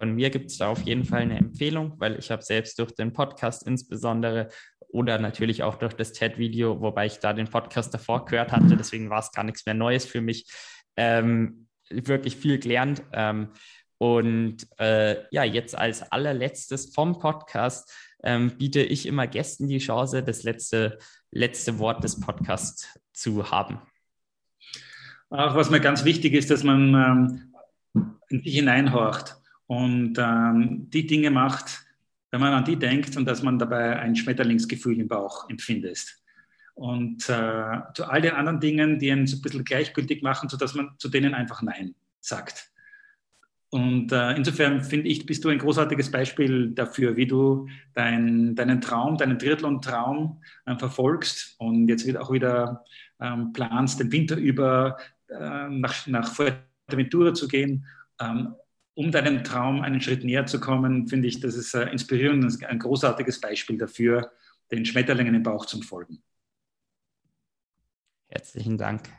[0.04, 2.92] Von mir gibt es da auf jeden Fall eine Empfehlung, weil ich habe selbst durch
[2.92, 4.50] den Podcast insbesondere
[4.90, 9.10] oder natürlich auch durch das TED-Video, wobei ich da den Podcast davor gehört hatte, deswegen
[9.10, 10.52] war es gar nichts mehr Neues für mich,
[10.98, 13.02] ähm, wirklich viel gelernt.
[13.14, 13.52] Ähm,
[13.98, 17.90] und äh, ja, jetzt als allerletztes vom Podcast
[18.26, 20.98] ähm, biete ich immer Gästen die Chance, das letzte,
[21.32, 23.80] letzte Wort des Podcasts zu haben.
[25.30, 26.94] Auch was mir ganz wichtig ist, dass man
[27.96, 29.38] ähm, in sich hineinhorcht
[29.74, 31.84] und ähm, die Dinge macht,
[32.30, 36.16] wenn man an die denkt und dass man dabei ein Schmetterlingsgefühl im Bauch empfindet.
[36.76, 40.76] Und äh, zu all den anderen Dingen, die einen so ein bisschen gleichgültig machen, sodass
[40.76, 42.72] man zu denen einfach Nein sagt.
[43.72, 48.80] Und äh, insofern finde ich, bist du ein großartiges Beispiel dafür, wie du dein, deinen
[48.80, 52.84] Traum, deinen Triathlon-Traum äh, verfolgst und jetzt auch wieder
[53.20, 54.98] ähm, planst, den Winter über
[55.30, 57.88] äh, nach, nach Fuerteventura zu gehen.
[58.20, 58.54] Ähm,
[58.96, 62.80] um deinem Traum einen Schritt näher zu kommen, finde ich, das ist inspirierend und ein
[62.80, 64.32] großartiges Beispiel dafür,
[64.72, 66.22] den Schmetterlingen im Bauch zu folgen.
[68.28, 69.10] Herzlichen Dank.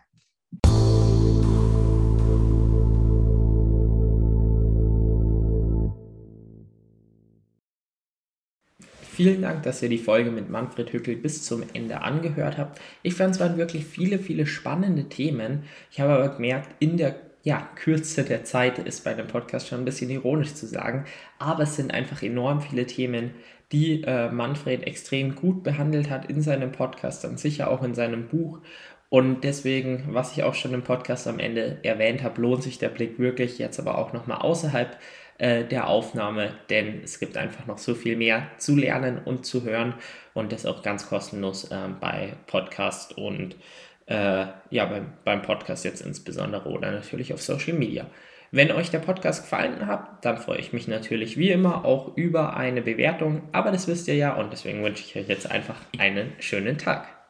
[9.15, 12.81] Vielen Dank, dass ihr die Folge mit Manfred Hückel bis zum Ende angehört habt.
[13.05, 15.63] Ich fand es waren wirklich viele, viele spannende Themen.
[15.93, 17.15] Ich habe aber gemerkt, in der
[17.45, 21.05] ja, Kürze der Zeit ist bei dem Podcast schon ein bisschen ironisch zu sagen,
[21.39, 23.33] aber es sind einfach enorm viele Themen,
[23.71, 28.29] die äh, Manfred extrem gut behandelt hat in seinem Podcast und sicher auch in seinem
[28.29, 28.61] Buch.
[29.11, 32.89] Und deswegen, was ich auch schon im Podcast am Ende erwähnt habe, lohnt sich der
[32.89, 34.99] Blick wirklich jetzt aber auch nochmal außerhalb
[35.37, 39.65] äh, der Aufnahme, denn es gibt einfach noch so viel mehr zu lernen und zu
[39.65, 39.95] hören
[40.33, 43.57] und das auch ganz kostenlos äh, bei Podcast und
[44.07, 48.07] äh, ja, beim, beim Podcast jetzt insbesondere oder natürlich auf Social Media.
[48.51, 52.57] Wenn euch der Podcast gefallen hat, dann freue ich mich natürlich wie immer auch über
[52.57, 56.33] eine Bewertung, aber das wisst ihr ja und deswegen wünsche ich euch jetzt einfach einen
[56.39, 57.24] schönen Tag.